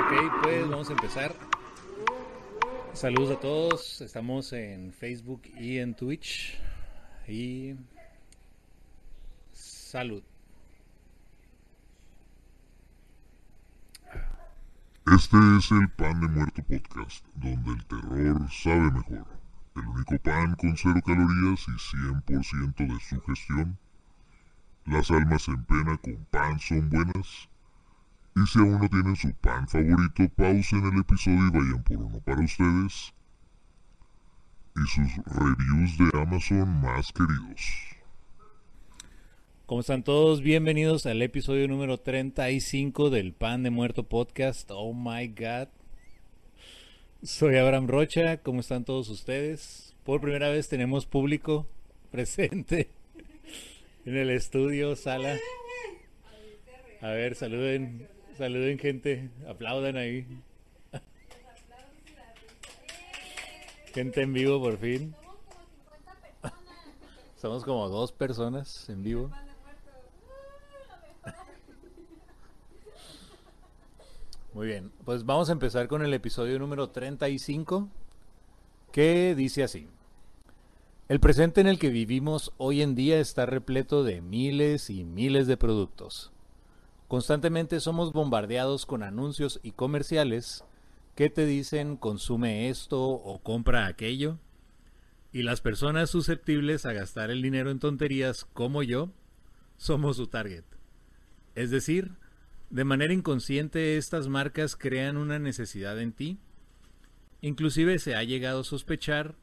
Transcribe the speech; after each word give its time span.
Ok, 0.00 0.42
pues 0.42 0.68
vamos 0.68 0.88
a 0.88 0.92
empezar. 0.92 1.34
Saludos 2.92 3.36
a 3.36 3.40
todos. 3.40 4.00
Estamos 4.00 4.52
en 4.52 4.92
Facebook 4.92 5.42
y 5.58 5.78
en 5.78 5.94
Twitch. 5.94 6.58
Y 7.26 7.74
salud. 9.52 10.22
Este 15.14 15.38
es 15.56 15.70
el 15.70 15.88
Pan 15.92 16.20
de 16.20 16.28
Muerto 16.28 16.62
Podcast, 16.64 17.24
donde 17.34 17.70
el 17.70 17.86
terror 17.86 18.46
sabe 18.50 18.90
mejor. 18.90 19.26
El 19.74 19.86
único 19.86 20.18
pan 20.18 20.54
con 20.56 20.76
cero 20.76 21.00
calorías 21.02 21.66
y 21.66 21.96
100% 21.96 22.76
de 22.76 23.00
su 23.00 23.20
gestión. 23.22 23.78
Las 24.84 25.10
almas 25.10 25.48
en 25.48 25.64
pena 25.64 25.96
con 25.96 26.26
pan 26.30 26.60
son 26.60 26.90
buenas. 26.90 27.48
Y 28.36 28.46
si 28.48 28.58
aún 28.58 28.80
no 28.82 28.88
tienen 28.90 29.16
su 29.16 29.32
pan 29.32 29.66
favorito, 29.66 30.28
pausen 30.36 30.84
el 30.84 31.00
episodio 31.00 31.46
y 31.46 31.50
vayan 31.52 31.82
por 31.84 31.96
uno 31.96 32.20
para 32.20 32.42
ustedes. 32.42 33.14
Y 34.76 34.86
sus 34.88 35.24
reviews 35.24 35.96
de 35.96 36.20
Amazon 36.20 36.82
más 36.82 37.10
queridos. 37.12 37.97
¿Cómo 39.68 39.82
están 39.82 40.02
todos? 40.02 40.40
Bienvenidos 40.40 41.04
al 41.04 41.20
episodio 41.20 41.68
número 41.68 41.98
35 41.98 43.10
del 43.10 43.34
Pan 43.34 43.62
de 43.62 43.68
Muerto 43.68 44.02
Podcast. 44.02 44.70
Oh 44.72 44.94
my 44.94 45.28
God. 45.28 45.68
Soy 47.22 47.58
Abraham 47.58 47.86
Rocha. 47.86 48.38
¿Cómo 48.38 48.60
están 48.60 48.86
todos 48.86 49.10
ustedes? 49.10 49.94
Por 50.04 50.22
primera 50.22 50.48
vez 50.48 50.70
tenemos 50.70 51.04
público 51.04 51.66
presente 52.10 52.88
en 54.06 54.16
el 54.16 54.30
estudio, 54.30 54.96
sala. 54.96 55.36
A 57.02 57.08
ver, 57.08 57.34
saluden, 57.34 58.08
saluden 58.38 58.78
gente, 58.78 59.28
aplaudan 59.46 59.98
ahí. 59.98 60.26
Gente 63.92 64.22
en 64.22 64.32
vivo 64.32 64.62
por 64.62 64.78
fin. 64.78 65.14
Somos 67.36 67.64
como 67.64 67.90
dos 67.90 68.12
personas 68.12 68.88
en 68.88 69.02
vivo. 69.02 69.30
Muy 74.54 74.66
bien, 74.66 74.92
pues 75.04 75.26
vamos 75.26 75.50
a 75.50 75.52
empezar 75.52 75.88
con 75.88 76.02
el 76.02 76.14
episodio 76.14 76.58
número 76.58 76.88
35, 76.88 77.88
que 78.92 79.34
dice 79.34 79.62
así. 79.62 79.88
El 81.08 81.20
presente 81.20 81.60
en 81.60 81.66
el 81.66 81.78
que 81.78 81.90
vivimos 81.90 82.52
hoy 82.56 82.80
en 82.80 82.94
día 82.94 83.20
está 83.20 83.44
repleto 83.44 84.04
de 84.04 84.22
miles 84.22 84.88
y 84.88 85.04
miles 85.04 85.46
de 85.46 85.58
productos. 85.58 86.32
Constantemente 87.08 87.78
somos 87.80 88.12
bombardeados 88.12 88.86
con 88.86 89.02
anuncios 89.02 89.60
y 89.62 89.72
comerciales 89.72 90.64
que 91.14 91.28
te 91.28 91.44
dicen 91.44 91.96
consume 91.96 92.70
esto 92.70 93.02
o 93.02 93.42
compra 93.42 93.86
aquello. 93.86 94.38
Y 95.30 95.42
las 95.42 95.60
personas 95.60 96.08
susceptibles 96.08 96.86
a 96.86 96.94
gastar 96.94 97.30
el 97.30 97.42
dinero 97.42 97.70
en 97.70 97.80
tonterías 97.80 98.46
como 98.46 98.82
yo 98.82 99.10
somos 99.76 100.16
su 100.16 100.26
target. 100.26 100.64
Es 101.54 101.70
decir, 101.70 102.12
de 102.70 102.84
manera 102.84 103.12
inconsciente 103.12 103.96
estas 103.96 104.28
marcas 104.28 104.76
crean 104.76 105.16
una 105.16 105.38
necesidad 105.38 106.00
en 106.00 106.12
ti. 106.12 106.38
Inclusive 107.40 107.98
se 107.98 108.14
ha 108.14 108.22
llegado 108.24 108.60
a 108.60 108.64
sospechar 108.64 109.36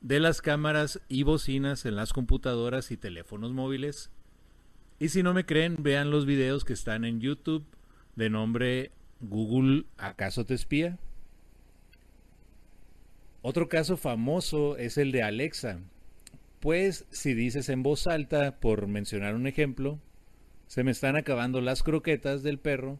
de 0.00 0.18
las 0.18 0.42
cámaras 0.42 1.00
y 1.08 1.22
bocinas 1.22 1.86
en 1.86 1.96
las 1.96 2.12
computadoras 2.12 2.90
y 2.90 2.96
teléfonos 2.96 3.52
móviles. 3.52 4.10
Y 4.98 5.10
si 5.10 5.22
no 5.22 5.32
me 5.32 5.46
creen, 5.46 5.76
vean 5.80 6.10
los 6.10 6.26
videos 6.26 6.64
que 6.64 6.72
están 6.72 7.04
en 7.04 7.20
YouTube 7.20 7.64
de 8.16 8.30
nombre 8.30 8.90
Google 9.20 9.86
¿acaso 9.96 10.44
te 10.44 10.54
espía? 10.54 10.98
Otro 13.40 13.68
caso 13.68 13.96
famoso 13.96 14.76
es 14.76 14.98
el 14.98 15.12
de 15.12 15.22
Alexa. 15.22 15.80
Pues 16.60 17.06
si 17.10 17.34
dices 17.34 17.68
en 17.68 17.82
voz 17.82 18.06
alta, 18.06 18.60
por 18.60 18.86
mencionar 18.86 19.34
un 19.34 19.46
ejemplo, 19.46 19.98
se 20.72 20.84
me 20.84 20.90
están 20.90 21.16
acabando 21.16 21.60
las 21.60 21.82
croquetas 21.82 22.42
del 22.42 22.58
perro, 22.58 22.98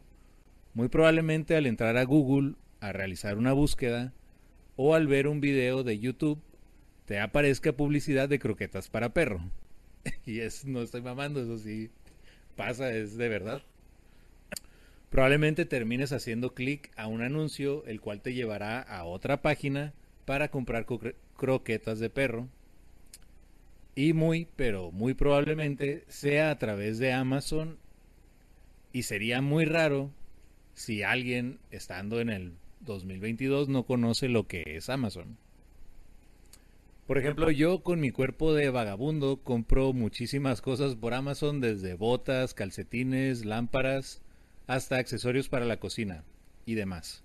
muy 0.75 0.89
probablemente 0.89 1.55
al 1.55 1.65
entrar 1.65 1.97
a 1.97 2.03
Google 2.03 2.53
a 2.81 2.91
realizar 2.91 3.35
una 3.35 3.51
búsqueda 3.51 4.13
o 4.75 4.93
al 4.93 5.07
ver 5.07 5.27
un 5.27 5.41
video 5.41 5.83
de 5.83 5.97
YouTube 5.97 6.39
te 7.05 7.19
aparezca 7.19 7.73
publicidad 7.73 8.29
de 8.29 8.37
croquetas 8.37 8.89
para 8.91 9.15
perro. 9.15 9.41
y 10.23 10.41
es, 10.41 10.65
no 10.65 10.83
estoy 10.83 11.01
mamando, 11.01 11.41
eso 11.41 11.57
sí 11.57 11.89
pasa, 12.55 12.93
es 12.93 13.17
de 13.17 13.27
verdad. 13.27 13.63
Probablemente 15.09 15.65
termines 15.65 16.11
haciendo 16.11 16.53
clic 16.53 16.91
a 16.95 17.07
un 17.07 17.23
anuncio, 17.23 17.83
el 17.87 18.01
cual 18.01 18.21
te 18.21 18.35
llevará 18.35 18.81
a 18.81 19.03
otra 19.05 19.41
página 19.41 19.95
para 20.25 20.49
comprar 20.49 20.85
croquetas 21.35 21.97
de 21.97 22.11
perro 22.11 22.49
y 23.95 24.13
muy, 24.13 24.47
pero 24.55 24.91
muy 24.91 25.13
probablemente 25.13 26.03
sea 26.07 26.51
a 26.51 26.57
través 26.57 26.99
de 26.99 27.13
Amazon 27.13 27.77
y 28.91 29.03
sería 29.03 29.41
muy 29.41 29.65
raro 29.65 30.11
si 30.73 31.03
alguien 31.03 31.59
estando 31.71 32.19
en 32.19 32.29
el 32.29 32.53
2022 32.81 33.69
no 33.69 33.83
conoce 33.83 34.29
lo 34.29 34.47
que 34.47 34.63
es 34.65 34.89
Amazon. 34.89 35.37
Por 37.07 37.17
ejemplo, 37.17 37.51
yo 37.51 37.83
con 37.83 37.99
mi 37.99 38.11
cuerpo 38.11 38.53
de 38.53 38.69
vagabundo 38.69 39.37
compro 39.43 39.91
muchísimas 39.93 40.61
cosas 40.61 40.95
por 40.95 41.13
Amazon, 41.13 41.59
desde 41.59 41.95
botas, 41.95 42.53
calcetines, 42.53 43.43
lámparas, 43.43 44.21
hasta 44.67 44.97
accesorios 44.97 45.49
para 45.49 45.65
la 45.65 45.77
cocina 45.77 46.23
y 46.65 46.75
demás. 46.75 47.23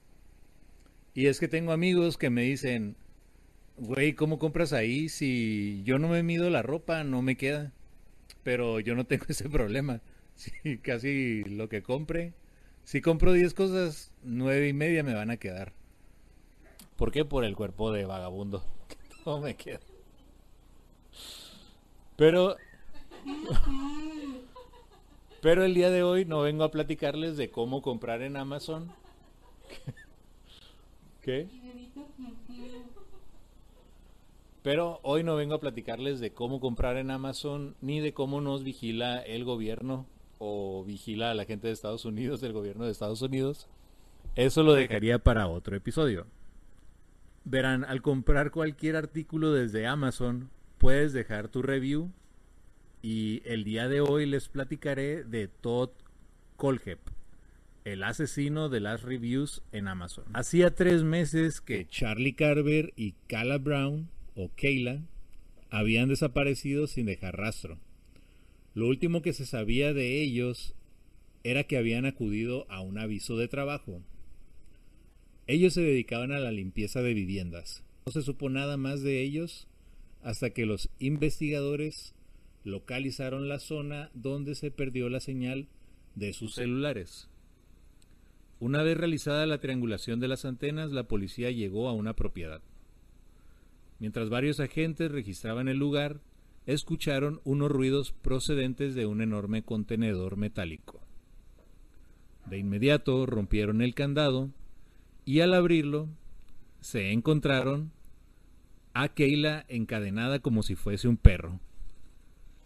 Y 1.15 1.27
es 1.27 1.39
que 1.39 1.49
tengo 1.49 1.73
amigos 1.73 2.19
que 2.19 2.29
me 2.29 2.43
dicen, 2.43 2.97
Güey, 3.81 4.15
¿cómo 4.15 4.41
compras 4.41 4.73
ahí? 4.73 5.09
Si 5.09 5.83
yo 5.85 6.01
no 6.01 6.09
me 6.09 6.25
mido 6.25 6.51
la 6.51 6.63
ropa, 6.63 7.05
no 7.05 7.23
me 7.23 7.37
queda. 7.37 7.73
Pero 8.43 8.81
yo 8.81 8.97
no 8.97 9.07
tengo 9.07 9.25
ese 9.29 9.49
problema. 9.49 10.01
Si 10.35 10.79
casi 10.79 11.45
lo 11.45 11.69
que 11.69 11.83
compre. 11.83 12.33
Si 12.85 13.01
compro 13.01 13.33
10 13.33 13.55
cosas, 13.55 14.13
nueve 14.23 14.69
y 14.69 14.73
media 14.73 15.03
me 15.03 15.15
van 15.15 15.31
a 15.31 15.37
quedar. 15.37 15.73
¿Por 16.97 17.13
qué? 17.13 17.25
Por 17.25 17.45
el 17.45 17.55
cuerpo 17.55 17.93
de 17.93 18.05
vagabundo. 18.05 18.65
No 19.27 19.41
me 19.41 19.57
queda. 19.57 19.81
Pero. 22.17 22.57
Pero 25.43 25.65
el 25.65 25.75
día 25.75 25.91
de 25.91 26.03
hoy 26.03 26.25
no 26.25 26.41
vengo 26.41 26.65
a 26.65 26.71
platicarles 26.71 27.37
de 27.37 27.51
cómo 27.51 27.83
comprar 27.83 28.23
en 28.23 28.39
Amazon. 28.39 28.91
¿Qué? 31.21 31.47
Pero 34.69 35.01
hoy 35.03 35.25
no 35.25 35.35
vengo 35.35 35.55
a 35.55 35.61
platicarles 35.61 36.21
de 36.21 36.35
cómo 36.35 36.61
comprar 36.61 36.99
en 36.99 37.11
Amazon 37.11 37.75
ni 37.81 38.01
de 38.01 38.13
cómo 38.13 38.43
nos 38.43 38.65
vigila 38.65 39.19
el 39.19 39.45
gobierno 39.45 40.05
o 40.37 40.85
vigila 40.85 41.31
a 41.31 41.35
la 41.35 41.47
gente 41.47 41.69
de 41.69 41.73
Estados 41.73 42.05
Unidos, 42.05 42.43
el 42.43 42.53
gobierno 42.53 42.85
de 42.85 42.91
Estados 42.91 43.23
Unidos. 43.23 43.67
Eso 44.37 44.63
lo 44.63 44.75
dejaría 44.75 45.21
para 45.21 45.47
otro 45.49 45.75
episodio. 45.75 46.27
Verán, 47.47 47.83
al 47.83 48.03
comprar 48.03 48.51
cualquier 48.51 48.97
artículo 48.97 49.55
desde 49.55 49.87
Amazon, 49.87 50.51
puedes 50.77 51.15
dejar 51.15 51.49
tu 51.49 51.63
review 51.63 52.13
y 53.01 53.41
el 53.47 53.65
día 53.65 53.89
de 53.89 54.03
hoy 54.03 54.27
les 54.27 54.51
platicaré 54.51 55.25
de 55.25 55.49
Todd 55.49 55.93
Colhep, 56.59 57.01
el 57.87 58.03
asesino 58.03 58.69
de 58.69 58.81
las 58.81 59.01
reviews 59.01 59.63
en 59.73 59.89
Amazon. 59.89 60.27
Hacía 60.35 60.75
tres 60.75 61.05
meses 61.05 61.63
que 61.63 61.87
Charlie 61.87 62.35
Carver 62.35 62.93
y 62.97 63.13
Cala 63.29 63.57
Brown 63.57 64.11
o 64.41 64.55
Keila 64.55 65.03
habían 65.69 66.09
desaparecido 66.09 66.87
sin 66.87 67.07
dejar 67.07 67.37
rastro. 67.37 67.81
Lo 68.73 68.87
último 68.87 69.21
que 69.21 69.33
se 69.33 69.45
sabía 69.45 69.93
de 69.93 70.23
ellos 70.23 70.77
era 71.43 71.65
que 71.65 71.77
habían 71.77 72.07
acudido 72.07 72.65
a 72.71 72.81
un 72.81 72.99
aviso 72.99 73.37
de 73.37 73.49
trabajo. 73.49 74.01
Ellos 75.49 75.75
se 75.75 75.81
dedicaban 75.81 76.31
a 76.31 76.39
la 76.39 76.53
limpieza 76.53 77.03
de 77.03 77.15
viviendas. 77.15 77.83
No 78.07 78.13
se 78.13 78.23
supo 78.23 78.49
nada 78.49 78.77
más 78.77 79.03
de 79.03 79.23
ellos 79.23 79.67
hasta 80.23 80.51
que 80.51 80.67
los 80.67 80.89
investigadores 81.01 82.15
localizaron 82.63 83.49
la 83.49 83.59
zona 83.59 84.09
donde 84.15 84.55
se 84.55 84.71
perdió 84.71 85.09
la 85.09 85.19
señal 85.19 85.67
de 86.15 86.33
sus 86.33 86.55
celulares. 86.55 87.29
Una 88.61 88.85
vez 88.85 88.97
realizada 88.97 89.47
la 89.47 89.59
triangulación 89.59 90.21
de 90.21 90.29
las 90.29 90.45
antenas, 90.45 90.93
la 90.93 91.09
policía 91.09 91.51
llegó 91.51 91.89
a 91.89 91.93
una 91.93 92.15
propiedad. 92.15 92.63
Mientras 93.99 94.31
varios 94.31 94.61
agentes 94.61 95.11
registraban 95.11 95.69
el 95.69 95.79
lugar, 95.79 96.21
escucharon 96.67 97.41
unos 97.45 97.71
ruidos 97.71 98.13
procedentes 98.13 98.95
de 98.95 99.07
un 99.07 99.23
enorme 99.23 99.63
contenedor 99.63 100.37
metálico. 100.37 101.01
De 102.47 102.59
inmediato 102.59 103.27
rompieron 103.27 103.83
el 103.83 103.95
candado 103.95 104.51
y 105.25 105.41
al 105.41 105.53
abrirlo 105.53 106.09
se 106.81 107.13
encontraron 107.13 107.91
a 108.95 109.09
Keila 109.09 109.65
encadenada 109.69 110.39
como 110.39 110.63
si 110.63 110.75
fuese 110.75 111.09
un 111.09 111.17
perro. 111.17 111.61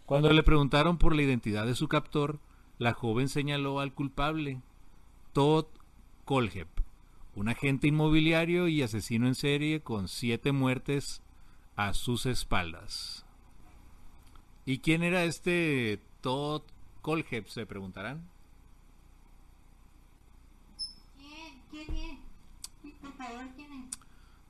Cuando 0.05 0.31
le 0.31 0.43
preguntaron 0.43 0.97
por 0.97 1.15
la 1.15 1.23
identidad 1.23 1.65
de 1.65 1.75
su 1.75 1.87
captor, 1.87 2.39
la 2.77 2.93
joven 2.93 3.29
señaló 3.29 3.79
al 3.79 3.93
culpable, 3.93 4.61
Todd 5.31 5.65
Colhep, 6.25 6.67
un 7.35 7.49
agente 7.49 7.87
inmobiliario 7.87 8.67
y 8.67 8.81
asesino 8.81 9.27
en 9.27 9.35
serie 9.35 9.81
con 9.81 10.07
siete 10.07 10.51
muertes 10.51 11.22
a 11.75 11.93
sus 11.93 12.25
espaldas. 12.25 13.25
¿Y 14.65 14.79
quién 14.79 15.03
era 15.03 15.23
este 15.23 15.99
Todd 16.21 16.63
Colhep? 17.01 17.47
Se 17.47 17.65
preguntarán. 17.65 18.29
¿Quién? 21.17 21.61
¿Quién 21.69 21.95
es? 21.95 22.93
Por 23.01 23.13
favor, 23.13 23.45
¿quién 23.55 23.71
es? 23.73 23.97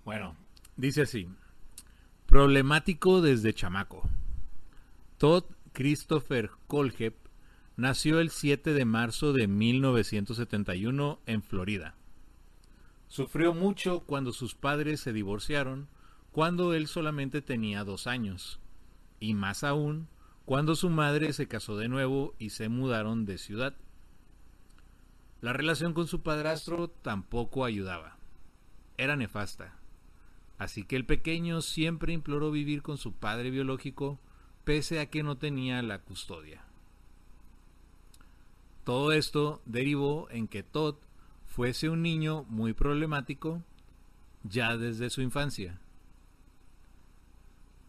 Bueno, 0.06 0.36
dice 0.76 1.04
así. 1.04 1.28
Problemático 2.28 3.22
desde 3.22 3.54
chamaco. 3.54 4.04
Todd 5.18 5.46
Christopher 5.72 6.52
Colhep 6.68 7.16
nació 7.76 8.20
el 8.20 8.30
7 8.30 8.74
de 8.74 8.86
marzo 8.86 9.34
de 9.34 9.48
1971 9.48 11.20
en 11.26 11.42
Florida. 11.42 11.96
Sufrió 13.08 13.54
mucho 13.54 14.02
cuando 14.02 14.32
sus 14.32 14.56
padres 14.56 15.00
se 15.00 15.14
divorciaron, 15.14 15.88
cuando 16.34 16.74
él 16.74 16.88
solamente 16.88 17.44
tenía 17.44 17.84
dos 17.84 18.08
años, 18.08 18.60
y 19.20 19.36
más 19.36 19.64
aún 19.64 20.08
cuando 20.46 20.76
su 20.76 20.90
madre 20.90 21.32
se 21.32 21.48
casó 21.48 21.78
de 21.78 21.88
nuevo 21.88 22.34
y 22.40 22.50
se 22.50 22.70
mudaron 22.70 23.26
de 23.26 23.38
ciudad. 23.38 23.76
La 25.42 25.54
relación 25.54 25.94
con 25.94 26.08
su 26.08 26.24
padrastro 26.24 26.90
tampoco 26.90 27.66
ayudaba. 27.66 28.18
Era 28.98 29.16
nefasta. 29.16 29.76
Así 30.58 30.84
que 30.86 30.96
el 30.96 31.06
pequeño 31.06 31.62
siempre 31.62 32.14
imploró 32.14 32.50
vivir 32.50 32.82
con 32.82 32.98
su 32.98 33.14
padre 33.14 33.52
biológico, 33.52 34.20
pese 34.64 35.00
a 35.00 35.12
que 35.12 35.22
no 35.22 35.38
tenía 35.38 35.84
la 35.84 36.00
custodia. 36.00 36.64
Todo 38.84 39.12
esto 39.12 39.62
derivó 39.66 40.28
en 40.32 40.48
que 40.48 40.64
Todd 40.64 40.96
fuese 41.46 41.90
un 41.90 42.02
niño 42.02 42.44
muy 42.50 42.74
problemático 42.74 43.62
ya 44.44 44.78
desde 44.78 45.12
su 45.12 45.22
infancia. 45.22 45.80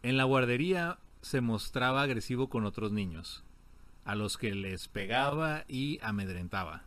En 0.05 0.19
la 0.19 0.25
guardería 0.25 0.99
se 1.23 1.41
mostraba 1.41 2.03
agresivo 2.03 2.51
con 2.51 2.67
otros 2.67 2.93
niños, 2.93 3.43
a 4.05 4.15
los 4.15 4.37
que 4.37 4.55
les 4.55 4.87
pegaba 4.87 5.65
y 5.67 5.99
amedrentaba. 6.03 6.83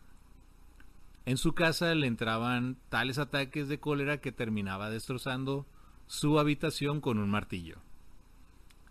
En 1.25 1.37
su 1.37 1.55
casa 1.55 1.95
le 1.95 2.05
entraban 2.05 2.77
tales 2.89 3.17
ataques 3.17 3.69
de 3.69 3.79
cólera 3.79 4.21
que 4.21 4.31
terminaba 4.31 4.91
destrozando 4.91 5.65
su 6.05 6.37
habitación 6.37 7.01
con 7.01 7.17
un 7.17 7.31
martillo. 7.31 7.79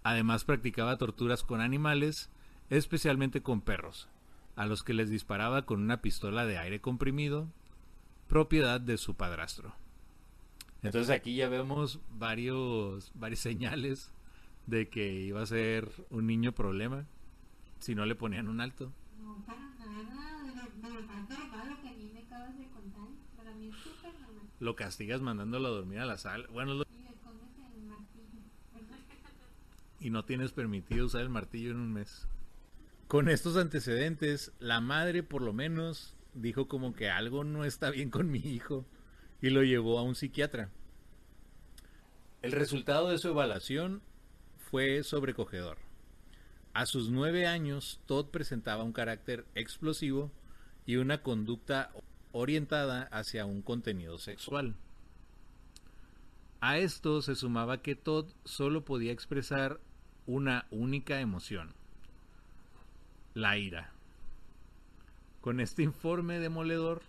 Además 0.02 0.42
practicaba 0.42 0.98
torturas 0.98 1.44
con 1.44 1.60
animales, 1.60 2.28
especialmente 2.68 3.44
con 3.44 3.60
perros, 3.60 4.08
a 4.56 4.66
los 4.66 4.82
que 4.82 4.92
les 4.92 5.08
disparaba 5.08 5.66
con 5.66 5.80
una 5.80 6.02
pistola 6.02 6.46
de 6.46 6.58
aire 6.58 6.80
comprimido, 6.80 7.46
propiedad 8.26 8.80
de 8.80 8.98
su 8.98 9.14
padrastro. 9.14 9.72
Entonces 10.82 11.10
aquí 11.10 11.36
ya 11.36 11.48
vemos 11.48 12.00
varios, 12.10 13.12
varias 13.14 13.38
señales 13.38 14.10
de 14.66 14.88
que 14.88 15.12
iba 15.12 15.42
a 15.42 15.46
ser 15.46 15.88
un 16.10 16.26
niño 16.26 16.52
problema 16.52 17.06
si 17.78 17.94
no 17.94 18.04
le 18.06 18.14
ponían 18.14 18.48
un 18.48 18.60
alto. 18.60 18.92
No, 19.20 19.44
para 19.46 19.60
nada. 19.60 20.42
De 20.42 20.48
lo, 20.54 20.94
de 20.94 21.00
lo 21.70 21.82
que 21.82 21.88
a 21.88 21.92
mí 21.92 22.10
me 22.12 22.20
acabas 22.20 22.58
de 22.58 22.66
contar. 22.68 23.08
Para 23.36 23.54
mí 23.54 23.68
es 23.68 23.76
súper 23.76 24.12
normal. 24.20 24.42
Lo 24.60 24.76
castigas 24.76 25.20
mandándolo 25.20 25.68
a 25.68 25.70
dormir 25.70 25.98
a 26.00 26.06
la 26.06 26.18
sala. 26.18 26.46
Bueno, 26.52 26.74
lo- 26.74 26.84
Y 26.90 27.02
le 27.02 27.10
escondes 27.10 27.48
el 27.74 27.82
martillo. 27.84 28.40
¿verdad? 28.74 28.96
y 30.00 30.10
no 30.10 30.24
tienes 30.24 30.52
permitido 30.52 31.06
usar 31.06 31.20
el 31.22 31.28
martillo 31.28 31.70
en 31.70 31.78
un 31.78 31.92
mes. 31.92 32.26
Con 33.08 33.28
estos 33.28 33.56
antecedentes, 33.56 34.52
la 34.58 34.80
madre 34.80 35.22
por 35.22 35.42
lo 35.42 35.52
menos 35.52 36.14
dijo 36.34 36.66
como 36.66 36.92
que 36.92 37.08
algo 37.08 37.44
no 37.44 37.64
está 37.64 37.90
bien 37.90 38.10
con 38.10 38.30
mi 38.30 38.38
hijo 38.40 38.84
y 39.40 39.50
lo 39.50 39.62
llevó 39.62 39.98
a 39.98 40.02
un 40.02 40.14
psiquiatra. 40.16 40.70
El 42.42 42.52
resultado 42.52 43.08
de 43.08 43.18
su 43.18 43.28
evaluación 43.28 44.02
fue 44.70 45.02
sobrecogedor. 45.04 45.78
A 46.74 46.86
sus 46.86 47.08
nueve 47.10 47.46
años, 47.46 48.00
Todd 48.06 48.26
presentaba 48.26 48.82
un 48.82 48.92
carácter 48.92 49.46
explosivo 49.54 50.30
y 50.84 50.96
una 50.96 51.22
conducta 51.22 51.90
orientada 52.32 53.04
hacia 53.12 53.46
un 53.46 53.62
contenido 53.62 54.18
sexual. 54.18 54.74
A 56.60 56.78
esto 56.78 57.22
se 57.22 57.34
sumaba 57.34 57.80
que 57.80 57.94
Todd 57.94 58.26
solo 58.44 58.84
podía 58.84 59.12
expresar 59.12 59.78
una 60.26 60.66
única 60.70 61.20
emoción, 61.20 61.72
la 63.34 63.56
ira. 63.58 63.92
Con 65.40 65.60
este 65.60 65.84
informe 65.84 66.40
demoledor, 66.40 67.02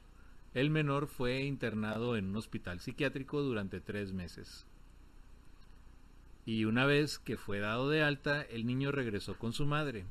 el 0.54 0.70
menor 0.70 1.08
fue 1.08 1.42
internado 1.42 2.16
en 2.16 2.30
un 2.30 2.36
hospital 2.38 2.80
psiquiátrico 2.80 3.42
durante 3.42 3.82
tres 3.82 4.14
meses. 4.14 4.66
Y 6.48 6.64
una 6.64 6.86
vez 6.86 7.20
que 7.20 7.36
fue 7.36 7.60
dado 7.60 7.90
de 7.90 8.02
alta, 8.02 8.42
el 8.42 8.66
niño 8.66 8.94
regresó 8.94 9.38
con 9.38 9.52
su 9.52 9.66
madre. 9.66 10.06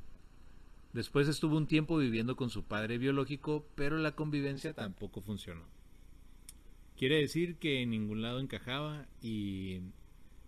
Después 0.93 1.29
estuvo 1.29 1.56
un 1.56 1.67
tiempo 1.67 1.97
viviendo 1.97 2.37
con 2.37 2.50
su 2.50 2.62
padre 2.62 2.99
biológico, 2.99 3.67
pero 3.75 3.97
la 3.97 4.15
convivencia 4.15 4.75
tampoco 4.75 5.23
funcionó. 5.23 5.62
Quiere 6.94 7.17
decir 7.17 7.56
que 7.56 7.81
en 7.81 7.88
ningún 7.88 8.21
lado 8.21 8.38
encajaba 8.38 9.06
y 9.23 9.81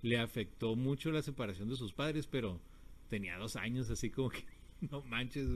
le 0.03 0.19
afectó 0.19 0.77
mucho 0.77 1.11
la 1.11 1.23
separación 1.23 1.71
de 1.71 1.77
sus 1.77 1.95
padres, 1.95 2.27
pero 2.27 2.61
tenía 3.09 3.39
dos 3.39 3.57
años, 3.57 3.89
así 3.89 4.11
como 4.11 4.29
que 4.29 4.45
no 4.91 5.01
manches. 5.01 5.49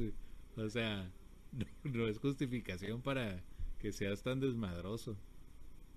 O 0.57 0.71
sea, 0.71 1.11
no, 1.53 1.67
no 1.85 2.09
es 2.09 2.19
justificación 2.19 3.03
para 3.03 3.45
que 3.81 3.93
seas 3.93 4.23
tan 4.23 4.41
desmadroso. 4.41 5.15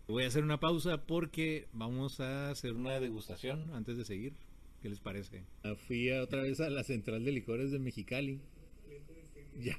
Voy 0.07 0.24
a 0.24 0.28
hacer 0.28 0.44
una 0.44 0.60
pausa 0.60 1.06
porque 1.06 1.68
vamos 1.74 2.19
a 2.19 2.52
hacer 2.52 2.74
una 2.74 3.00
degustación 3.00 3.72
antes 3.74 3.98
de 3.98 4.06
seguir. 4.06 4.34
¿Qué 4.81 4.90
les 4.90 5.00
parece? 5.00 5.44
Fui 5.88 6.10
a- 6.12 6.22
otra 6.22 6.44
vez 6.44 6.60
a 6.60 6.69
la 6.69 6.84
central 6.84 7.25
de 7.25 7.31
licores 7.31 7.72
de 7.72 7.80
Mexicali. 7.80 8.40
Ya, 9.60 9.78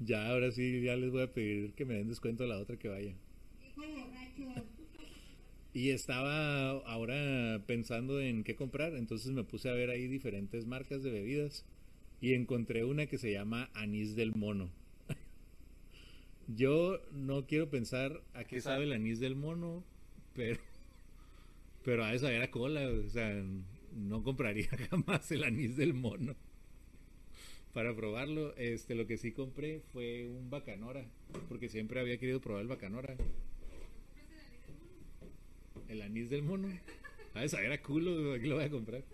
ya, 0.00 0.28
ahora 0.28 0.50
sí, 0.50 0.82
ya 0.82 0.96
les 0.96 1.10
voy 1.10 1.22
a 1.22 1.32
pedir 1.32 1.72
que 1.72 1.84
me 1.86 1.94
den 1.94 2.08
descuento 2.08 2.44
a 2.44 2.46
la 2.46 2.58
otra 2.58 2.76
que 2.76 2.88
vaya. 2.88 3.14
Y 5.72 5.90
estaba 5.90 6.70
ahora 6.86 7.62
pensando 7.66 8.20
en 8.20 8.44
qué 8.44 8.54
comprar, 8.54 8.94
entonces 8.94 9.32
me 9.32 9.44
puse 9.44 9.70
a 9.70 9.72
ver 9.72 9.90
ahí 9.90 10.06
diferentes 10.08 10.66
marcas 10.66 11.02
de 11.02 11.10
bebidas 11.10 11.64
y 12.20 12.34
encontré 12.34 12.84
una 12.84 13.06
que 13.06 13.18
se 13.18 13.32
llama 13.32 13.70
Anís 13.74 14.14
del 14.14 14.34
Mono. 14.34 14.70
Yo 16.48 17.00
no 17.12 17.46
quiero 17.46 17.70
pensar 17.70 18.22
a 18.34 18.44
qué 18.44 18.60
sabe 18.60 18.84
el 18.84 18.92
anís 18.92 19.20
del 19.20 19.34
mono, 19.34 19.82
pero 20.34 20.60
pero 21.84 22.04
a 22.04 22.12
de 22.12 22.18
saber 22.18 22.42
a 22.42 22.50
cola, 22.50 22.88
o 22.88 23.08
sea, 23.10 23.44
no 23.92 24.22
compraría 24.22 24.68
jamás 24.90 25.30
el 25.30 25.44
anís 25.44 25.76
del 25.76 25.94
mono. 25.94 26.34
Para 27.72 27.94
probarlo, 27.94 28.56
este 28.56 28.94
lo 28.94 29.06
que 29.06 29.18
sí 29.18 29.32
compré 29.32 29.80
fue 29.92 30.28
un 30.28 30.48
bacanora, 30.48 31.04
porque 31.48 31.68
siempre 31.68 32.00
había 32.00 32.18
querido 32.18 32.40
probar 32.40 32.62
el 32.62 32.68
bacanora. 32.68 33.16
El 35.88 36.00
anís 36.02 36.30
del 36.30 36.42
mono. 36.42 36.68
A 37.34 37.40
de 37.40 37.48
saber 37.48 37.72
a 37.72 37.82
culo, 37.82 38.32
aquí 38.32 38.46
lo 38.46 38.54
voy 38.56 38.64
a 38.64 38.70
comprar. 38.70 39.04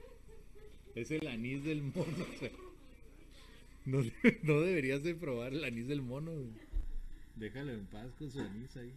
Es 0.95 1.11
el 1.11 1.27
anís 1.27 1.65
del 1.65 1.83
mono. 1.83 2.27
o 2.35 2.39
sea, 2.39 2.51
no, 3.87 4.05
no 4.43 4.61
deberías 4.61 5.03
de 5.03 5.15
probar 5.15 5.55
el 5.55 5.65
anís 5.65 5.89
del 5.89 6.03
mono. 6.03 6.33
güey. 6.33 6.70
Déjalo 7.37 7.73
en 7.73 7.87
paz 7.87 8.13
con 8.19 8.31
su 8.31 8.41
anís 8.41 8.77
ahí. 8.77 8.93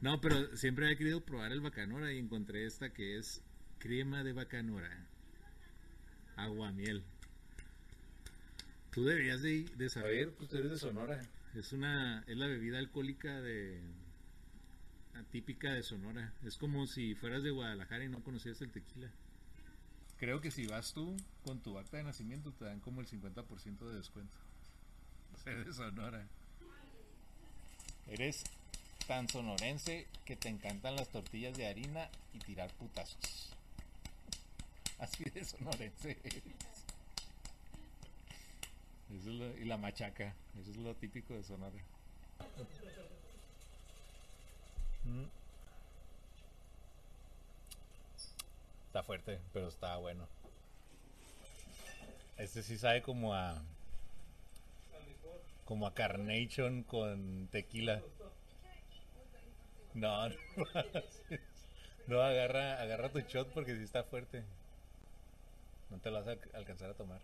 No, 0.00 0.20
pero 0.20 0.56
siempre 0.56 0.86
había 0.86 0.98
querido 0.98 1.24
probar 1.24 1.52
el 1.52 1.60
bacanora 1.60 2.12
y 2.12 2.18
encontré 2.18 2.66
esta 2.66 2.90
que 2.90 3.16
es 3.18 3.42
crema 3.78 4.22
de 4.22 4.32
bacanora. 4.32 5.06
Aguamiel. 6.36 7.04
Tú 8.90 9.04
deberías 9.04 9.42
de, 9.42 9.64
de 9.76 9.88
saber, 9.88 10.32
pues 10.34 10.48
tú 10.48 10.56
eres 10.56 10.70
de 10.70 10.78
Sonora. 10.78 11.20
Es 11.54 11.72
una, 11.72 12.22
es 12.26 12.36
la 12.36 12.46
bebida 12.46 12.78
alcohólica 12.78 13.40
de 13.40 13.80
típica 15.30 15.72
de 15.72 15.82
Sonora. 15.82 16.32
Es 16.44 16.56
como 16.56 16.86
si 16.86 17.14
fueras 17.14 17.42
de 17.42 17.50
Guadalajara 17.50 18.04
y 18.04 18.08
no 18.08 18.22
conocieras 18.22 18.60
el 18.62 18.70
tequila. 18.70 19.10
Creo 20.18 20.40
que 20.40 20.50
si 20.50 20.66
vas 20.66 20.92
tú 20.92 21.16
con 21.42 21.60
tu 21.60 21.76
acta 21.78 21.96
de 21.96 22.04
nacimiento 22.04 22.52
te 22.52 22.64
dan 22.64 22.80
como 22.80 23.00
el 23.00 23.06
50% 23.06 23.78
de 23.78 23.96
descuento. 23.96 24.36
Ser 25.42 25.64
de 25.64 25.72
Sonora. 25.72 26.28
Eres 28.08 28.44
tan 29.06 29.28
sonorense 29.28 30.06
que 30.24 30.36
te 30.36 30.48
encantan 30.48 30.96
las 30.96 31.08
tortillas 31.08 31.56
de 31.56 31.66
harina 31.66 32.08
y 32.32 32.38
tirar 32.38 32.70
putazos. 32.74 33.50
Así 34.98 35.24
de 35.24 35.44
sonorense 35.44 36.18
eres. 36.24 36.42
Eso 39.10 39.30
es 39.30 39.36
lo- 39.36 39.58
y 39.58 39.64
la 39.64 39.76
machaca, 39.76 40.34
eso 40.60 40.70
es 40.70 40.76
lo 40.78 40.94
típico 40.94 41.34
de 41.34 41.42
Sonora. 41.44 41.76
Mm. 45.04 45.24
Está 48.86 49.02
fuerte, 49.02 49.38
pero 49.52 49.68
está 49.68 49.96
bueno. 49.98 50.26
Este 52.38 52.62
sí 52.62 52.78
sabe 52.78 53.02
como 53.02 53.34
a. 53.34 53.60
Como 55.64 55.86
a 55.86 55.94
Carnation 55.94 56.82
con 56.82 57.48
tequila. 57.50 58.02
No, 59.94 60.28
no. 60.28 60.34
No, 62.06 62.20
agarra, 62.20 62.80
agarra 62.82 63.08
tu 63.10 63.20
shot 63.20 63.48
porque 63.54 63.76
sí 63.76 63.82
está 63.82 64.04
fuerte. 64.04 64.44
No 65.90 65.98
te 65.98 66.10
lo 66.10 66.18
vas 66.18 66.28
a 66.28 66.32
alc- 66.32 66.54
alcanzar 66.54 66.90
a 66.90 66.94
tomar. 66.94 67.20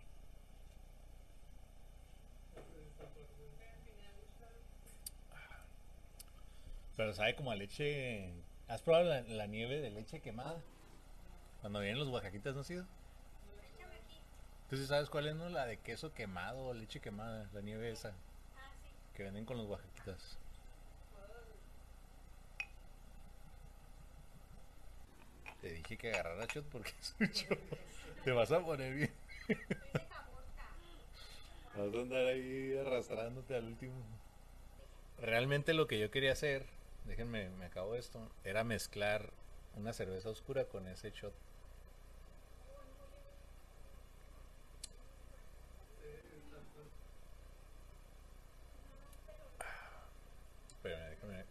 Pero 6.95 7.13
sabe 7.13 7.35
como 7.35 7.51
a 7.51 7.55
leche. 7.55 8.31
¿Has 8.67 8.81
probado 8.81 9.05
la, 9.09 9.21
la 9.21 9.47
nieve 9.47 9.81
de 9.81 9.89
leche 9.91 10.19
quemada? 10.21 10.57
Cuando 11.61 11.79
vienen 11.79 11.99
los 11.99 12.09
oaxaquitas, 12.09 12.55
¿no 12.55 12.61
ha 12.61 12.63
sido? 12.63 12.85
¿Tú 14.69 14.77
sí 14.77 14.85
sabes 14.85 15.09
cuál 15.09 15.27
es, 15.27 15.35
no? 15.35 15.49
La 15.49 15.65
de 15.65 15.77
queso 15.77 16.13
quemado 16.13 16.73
leche 16.73 16.99
quemada, 17.01 17.49
la 17.53 17.61
nieve 17.61 17.91
esa. 17.91 18.13
Que 19.15 19.23
venden 19.23 19.45
con 19.45 19.57
los 19.57 19.67
oaxaquitas. 19.67 20.37
Te 25.61 25.71
dije 25.73 25.97
que 25.97 26.09
agarrara 26.11 26.45
shot 26.45 26.65
porque 26.65 26.91
es 27.01 27.15
un 27.19 27.27
shot. 27.27 27.59
Te 28.23 28.31
vas 28.31 28.51
a 28.51 28.59
poner 28.63 28.93
bien. 28.93 29.11
Vas 31.75 31.95
a 31.95 31.99
andar 32.01 32.25
ahí 32.25 32.77
arrastrándote 32.77 33.55
al 33.55 33.65
último. 33.65 33.93
Realmente 35.19 35.73
lo 35.73 35.87
que 35.87 35.99
yo 35.99 36.09
quería 36.11 36.31
hacer, 36.33 36.65
déjenme, 37.05 37.49
me 37.49 37.65
acabo 37.65 37.95
esto, 37.95 38.27
era 38.43 38.63
mezclar 38.63 39.31
una 39.75 39.93
cerveza 39.93 40.29
oscura 40.29 40.65
con 40.65 40.87
ese 40.87 41.11
shot. 41.11 41.33
Pero 50.83 50.97
déjame. 51.09 51.45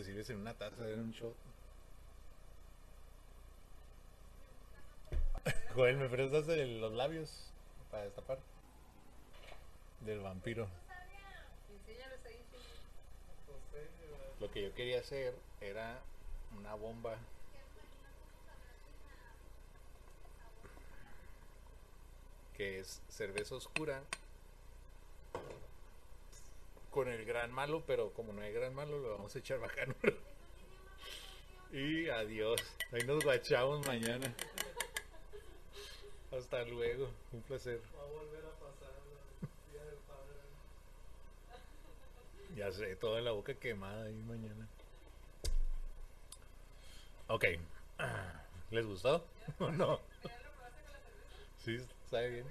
Así 0.00 0.13
en 0.30 0.38
una 0.38 0.54
taza 0.54 0.88
en 0.88 1.00
un 1.00 1.12
shot. 1.12 1.34
Joel, 5.74 5.96
¿me 5.96 6.08
prestas 6.08 6.48
el- 6.48 6.80
los 6.80 6.92
labios 6.92 7.30
para 7.90 8.04
destapar? 8.04 8.38
Del 10.00 10.20
vampiro. 10.20 10.68
Lo 14.40 14.50
que 14.50 14.62
yo 14.62 14.74
quería 14.74 15.00
hacer 15.00 15.34
era 15.60 15.98
una 16.58 16.74
bomba. 16.74 17.16
Que 22.56 22.78
es 22.80 23.00
cerveza 23.08 23.56
oscura. 23.56 24.02
Con 26.94 27.08
el 27.08 27.24
gran 27.24 27.50
malo, 27.50 27.82
pero 27.84 28.12
como 28.12 28.32
no 28.32 28.40
hay 28.40 28.52
gran 28.52 28.72
malo, 28.72 29.00
lo 29.00 29.10
vamos 29.10 29.34
a 29.34 29.40
echar 29.40 29.58
bacano. 29.58 29.96
y 31.72 32.08
adiós. 32.08 32.62
Ahí 32.92 33.02
nos 33.02 33.24
guachamos 33.24 33.84
mañana. 33.84 34.32
Hasta 36.30 36.62
luego. 36.62 37.10
Un 37.32 37.42
placer. 37.42 37.80
Ya 42.54 42.70
sé, 42.70 42.94
toda 42.94 43.20
la 43.20 43.32
boca 43.32 43.54
quemada 43.54 44.04
ahí 44.04 44.22
mañana. 44.28 44.68
Ok. 47.26 47.44
¿Les 48.70 48.86
gustó? 48.86 49.26
¿O 49.58 49.68
no? 49.72 49.98
Sí, 51.64 51.76
sabe 52.08 52.28
bien. 52.28 52.46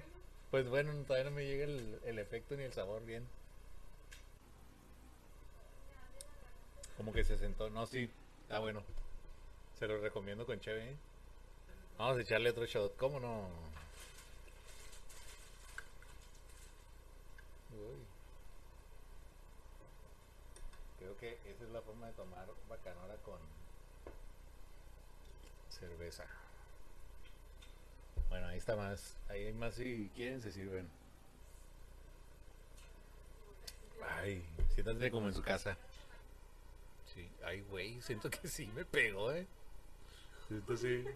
Pues 0.50 0.68
bueno, 0.68 0.92
todavía 1.06 1.30
no 1.30 1.34
me 1.34 1.46
llega 1.46 1.64
el, 1.64 1.98
el 2.04 2.18
efecto 2.18 2.56
ni 2.56 2.64
el 2.64 2.74
sabor 2.74 3.06
bien. 3.06 3.26
Como 6.96 7.12
que 7.12 7.24
se 7.24 7.36
sentó. 7.38 7.70
No, 7.70 7.86
sí, 7.86 8.10
está 8.42 8.58
bueno. 8.58 8.82
Se 9.78 9.88
lo 9.88 10.00
recomiendo 10.00 10.46
con 10.46 10.60
Cheve. 10.60 10.90
¿eh? 10.90 10.96
Vamos 11.98 12.18
a 12.18 12.20
echarle 12.22 12.50
otro 12.50 12.66
shot. 12.66 12.96
¿Cómo 12.96 13.20
no? 13.20 13.48
Uy. 17.72 17.98
Creo 20.98 21.16
que 21.18 21.38
esa 21.50 21.64
es 21.64 21.70
la 21.70 21.82
forma 21.82 22.06
de 22.06 22.12
tomar 22.12 22.46
bacanora 22.68 23.16
con 23.24 23.38
cerveza. 25.70 26.24
Bueno, 28.28 28.46
ahí 28.46 28.58
está 28.58 28.76
más. 28.76 29.16
Ahí 29.28 29.46
hay 29.46 29.52
más 29.52 29.74
si 29.74 30.10
quieren 30.14 30.40
se 30.40 30.52
sirven. 30.52 30.88
Ay, 34.08 34.44
siéntate 34.74 35.10
como 35.10 35.28
en 35.28 35.34
su 35.34 35.42
casa. 35.42 35.76
Sí, 37.14 37.28
ay, 37.44 37.60
güey, 37.62 38.00
siento 38.00 38.28
que 38.28 38.48
sí 38.48 38.66
me 38.74 38.84
pegó, 38.84 39.32
eh. 39.32 39.46
Siento 40.48 40.76
sí. 40.76 41.04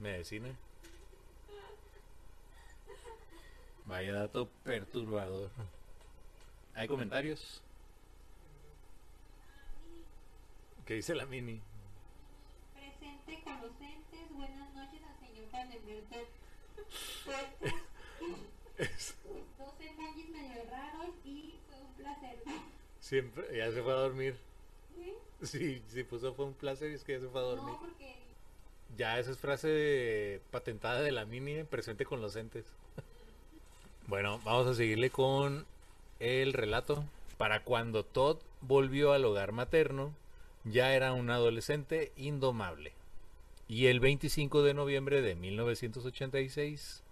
Medicina. 0.00 0.48
Vaya 3.86 4.14
dato 4.14 4.48
perturbador. 4.64 5.50
¿Hay 6.74 6.88
comentarios? 6.88 7.62
¿Qué 10.86 10.94
dice 10.94 11.14
la 11.14 11.26
mini? 11.26 11.60
Presente 12.74 13.42
con 13.44 13.60
los 13.60 13.80
entes. 13.80 14.32
Buenas 14.32 14.74
noches 14.74 15.00
al 15.02 15.18
señor 15.20 15.50
Vanemerto. 15.52 16.16
Fuertes. 17.24 17.74
Dos 19.58 19.74
emojis 19.80 20.28
medio 20.30 20.64
raros 20.70 21.14
y 21.24 21.54
fue 21.68 21.80
un 21.80 21.92
placer. 21.94 22.42
Siempre, 23.04 23.44
ya 23.54 23.70
se 23.70 23.82
fue 23.82 23.92
a 23.92 23.96
dormir. 23.96 24.34
¿Sí? 24.96 25.12
Sí, 25.46 25.82
sí 25.88 26.04
puso 26.04 26.32
fue 26.32 26.46
un 26.46 26.54
placer 26.54 26.90
y 26.90 26.94
es 26.94 27.04
que 27.04 27.12
ya 27.12 27.20
se 27.20 27.28
fue 27.28 27.38
a 27.42 27.44
dormir. 27.44 27.74
No, 27.74 27.78
porque 27.80 28.14
Ya 28.96 29.18
esa 29.18 29.32
es 29.32 29.38
frase 29.38 29.68
de- 29.68 30.40
patentada 30.50 31.02
de 31.02 31.12
la 31.12 31.26
mini, 31.26 31.64
presente 31.64 32.06
con 32.06 32.20
los 32.22 32.34
entes. 32.36 32.64
Bueno, 34.06 34.40
vamos 34.44 34.66
a 34.66 34.74
seguirle 34.74 35.10
con 35.10 35.66
el 36.20 36.52
relato. 36.54 37.04
Para 37.38 37.62
cuando 37.62 38.04
Todd 38.04 38.38
volvió 38.62 39.12
al 39.12 39.24
hogar 39.24 39.52
materno, 39.52 40.14
ya 40.64 40.94
era 40.94 41.12
un 41.12 41.28
adolescente 41.30 42.10
indomable. 42.16 42.92
Y 43.68 43.86
el 43.86 44.00
25 44.00 44.62
de 44.62 44.72
noviembre 44.74 45.20
de 45.22 45.34
1986, 45.34 47.02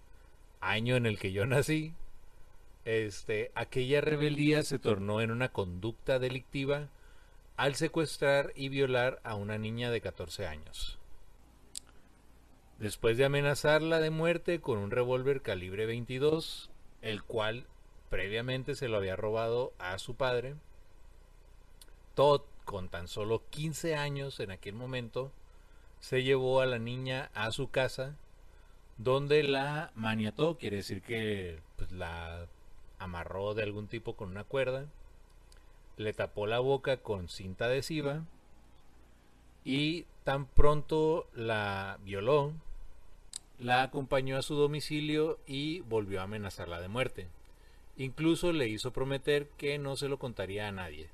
año 0.60 0.96
en 0.96 1.06
el 1.06 1.18
que 1.18 1.32
yo 1.32 1.44
nací, 1.46 1.92
este, 2.84 3.50
aquella 3.54 4.00
rebeldía 4.00 4.62
se 4.62 4.78
tornó 4.78 5.20
en 5.20 5.30
una 5.30 5.50
conducta 5.50 6.18
delictiva 6.18 6.88
al 7.56 7.74
secuestrar 7.74 8.52
y 8.56 8.68
violar 8.68 9.20
a 9.24 9.34
una 9.34 9.58
niña 9.58 9.90
de 9.90 10.00
14 10.00 10.46
años. 10.46 10.98
Después 12.78 13.16
de 13.16 13.24
amenazarla 13.24 14.00
de 14.00 14.10
muerte 14.10 14.60
con 14.60 14.78
un 14.78 14.90
revólver 14.90 15.42
calibre 15.42 15.86
22, 15.86 16.70
el 17.02 17.22
cual 17.22 17.66
previamente 18.10 18.74
se 18.74 18.88
lo 18.88 18.96
había 18.96 19.14
robado 19.14 19.72
a 19.78 19.98
su 19.98 20.16
padre, 20.16 20.56
Todd, 22.14 22.42
con 22.64 22.88
tan 22.88 23.08
solo 23.08 23.42
15 23.50 23.94
años 23.94 24.40
en 24.40 24.50
aquel 24.50 24.74
momento, 24.74 25.30
se 26.00 26.22
llevó 26.22 26.60
a 26.60 26.66
la 26.66 26.78
niña 26.78 27.30
a 27.34 27.52
su 27.52 27.70
casa, 27.70 28.16
donde 28.98 29.42
la 29.44 29.92
maniató, 29.94 30.58
quiere 30.58 30.78
decir 30.78 31.02
que 31.02 31.60
pues, 31.76 31.92
la 31.92 32.48
amarró 33.02 33.54
de 33.54 33.62
algún 33.62 33.88
tipo 33.88 34.14
con 34.14 34.30
una 34.30 34.44
cuerda, 34.44 34.86
le 35.96 36.12
tapó 36.12 36.46
la 36.46 36.58
boca 36.58 36.98
con 36.98 37.28
cinta 37.28 37.66
adhesiva 37.66 38.24
y 39.64 40.06
tan 40.24 40.46
pronto 40.46 41.28
la 41.34 41.98
violó, 42.02 42.52
la 43.58 43.82
acompañó 43.82 44.36
a 44.36 44.42
su 44.42 44.54
domicilio 44.54 45.38
y 45.46 45.80
volvió 45.80 46.20
a 46.20 46.24
amenazarla 46.24 46.80
de 46.80 46.88
muerte. 46.88 47.28
Incluso 47.96 48.52
le 48.52 48.68
hizo 48.68 48.92
prometer 48.92 49.48
que 49.58 49.78
no 49.78 49.96
se 49.96 50.08
lo 50.08 50.18
contaría 50.18 50.66
a 50.66 50.72
nadie. 50.72 51.10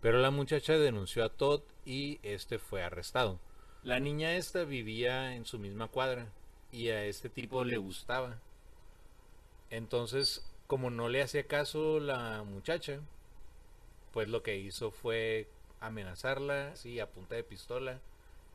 Pero 0.00 0.18
la 0.18 0.30
muchacha 0.30 0.76
denunció 0.76 1.24
a 1.24 1.28
Todd 1.28 1.62
y 1.86 2.18
este 2.22 2.58
fue 2.58 2.82
arrestado. 2.82 3.38
La 3.84 4.00
niña 4.00 4.34
esta 4.34 4.64
vivía 4.64 5.34
en 5.34 5.46
su 5.46 5.58
misma 5.58 5.88
cuadra 5.88 6.26
y 6.72 6.88
a 6.88 7.04
este 7.04 7.28
tipo 7.28 7.64
le 7.64 7.76
gustaba. 7.76 8.38
Entonces, 9.70 10.44
como 10.72 10.88
no 10.88 11.10
le 11.10 11.20
hacía 11.20 11.46
caso 11.46 12.00
la 12.00 12.44
muchacha, 12.44 13.00
pues 14.10 14.30
lo 14.30 14.42
que 14.42 14.56
hizo 14.56 14.90
fue 14.90 15.46
amenazarla, 15.80 16.74
sí, 16.76 16.98
a 16.98 17.10
punta 17.10 17.34
de 17.34 17.44
pistola, 17.44 18.00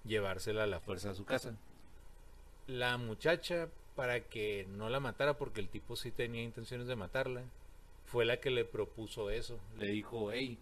llevársela 0.04 0.64
a 0.64 0.66
la 0.66 0.80
fuerza 0.80 1.12
a 1.12 1.14
su 1.14 1.26
casa. 1.26 1.56
La 2.66 2.98
muchacha, 2.98 3.70
para 3.96 4.22
que 4.22 4.66
no 4.68 4.90
la 4.90 5.00
matara, 5.00 5.38
porque 5.38 5.62
el 5.62 5.70
tipo 5.70 5.96
sí 5.96 6.10
tenía 6.10 6.42
intenciones 6.42 6.88
de 6.88 6.96
matarla, 6.96 7.44
fue 8.08 8.26
la 8.26 8.38
que 8.38 8.50
le 8.50 8.66
propuso 8.66 9.30
eso. 9.30 9.60
Le 9.78 9.86
dijo, 9.86 10.32
hey, 10.32 10.58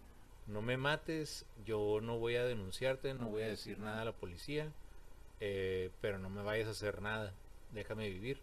no 0.48 0.60
me 0.60 0.76
mates, 0.76 1.46
yo 1.64 2.00
no 2.02 2.18
voy 2.18 2.36
a 2.36 2.44
denunciarte, 2.44 3.14
no 3.14 3.30
voy 3.30 3.44
a 3.44 3.48
decir 3.48 3.78
nada 3.78 4.02
a 4.02 4.04
la 4.04 4.12
policía, 4.12 4.70
eh, 5.40 5.88
pero 6.02 6.18
no 6.18 6.28
me 6.28 6.42
vayas 6.42 6.68
a 6.68 6.72
hacer 6.72 7.00
nada, 7.00 7.32
déjame 7.72 8.10
vivir. 8.10 8.40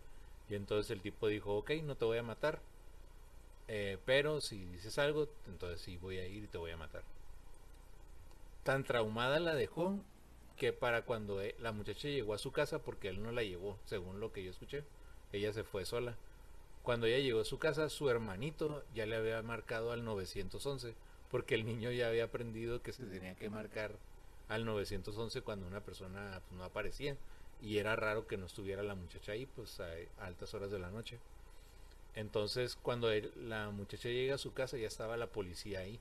Y 0.49 0.55
entonces 0.55 0.89
el 0.89 1.01
tipo 1.01 1.27
dijo, 1.27 1.55
ok, 1.55 1.73
no 1.83 1.93
te 1.93 2.05
voy 2.05 2.17
a 2.17 2.23
matar, 2.23 2.59
eh, 3.67 3.97
pero 4.05 4.41
si 4.41 4.65
dices 4.65 4.97
algo, 4.99 5.29
entonces 5.47 5.81
sí 5.81 5.97
voy 5.97 6.17
a 6.19 6.27
ir 6.27 6.43
y 6.43 6.47
te 6.47 6.57
voy 6.57 6.71
a 6.71 6.77
matar. 6.77 7.03
Tan 8.63 8.83
traumada 8.83 9.39
la 9.39 9.55
dejó 9.55 9.99
que 10.57 10.73
para 10.73 11.03
cuando 11.03 11.41
e, 11.41 11.55
la 11.59 11.71
muchacha 11.71 12.07
llegó 12.07 12.33
a 12.33 12.37
su 12.37 12.51
casa, 12.51 12.79
porque 12.79 13.09
él 13.09 13.21
no 13.21 13.31
la 13.31 13.43
llevó, 13.43 13.77
según 13.85 14.19
lo 14.19 14.31
que 14.31 14.43
yo 14.43 14.51
escuché, 14.51 14.83
ella 15.31 15.51
se 15.51 15.63
fue 15.63 15.85
sola 15.85 16.15
cuando 16.83 17.07
ella 17.07 17.19
llegó 17.19 17.39
a 17.39 17.45
su 17.45 17.57
casa, 17.59 17.89
su 17.89 18.09
hermanito 18.09 18.83
ya 18.93 19.05
le 19.05 19.15
había 19.15 19.41
marcado 19.41 19.93
al 19.93 20.03
911, 20.03 20.93
porque 21.31 21.55
el 21.55 21.65
niño 21.65 21.89
ya 21.91 22.09
había 22.09 22.25
aprendido 22.25 22.81
que 22.81 22.91
se 22.91 23.05
tenía 23.05 23.35
que 23.35 23.49
marcar 23.49 23.95
al 24.49 24.65
911 24.65 25.41
cuando 25.41 25.65
una 25.65 25.79
persona 25.79 26.41
pues, 26.47 26.57
no 26.57 26.65
aparecía. 26.65 27.15
Y 27.61 27.77
era 27.77 27.95
raro 27.95 28.27
que 28.27 28.35
no 28.35 28.45
estuviera 28.45 28.83
la 28.83 28.95
muchacha 28.95 29.31
ahí, 29.31 29.45
pues 29.45 29.79
a, 29.79 29.87
altas 30.19 30.53
horas 30.53 30.71
de 30.71 30.79
la 30.79 30.91
noche. 30.91 31.19
Entonces, 32.15 32.75
cuando 32.75 33.09
la 33.35 33.69
muchacha 33.71 34.09
llega 34.09 34.35
a 34.35 34.39
su 34.39 34.53
casa, 34.53 34.77
ya 34.77 34.87
estaba 34.87 35.17
la 35.17 35.27
policía 35.27 35.79
ahí. 35.79 35.99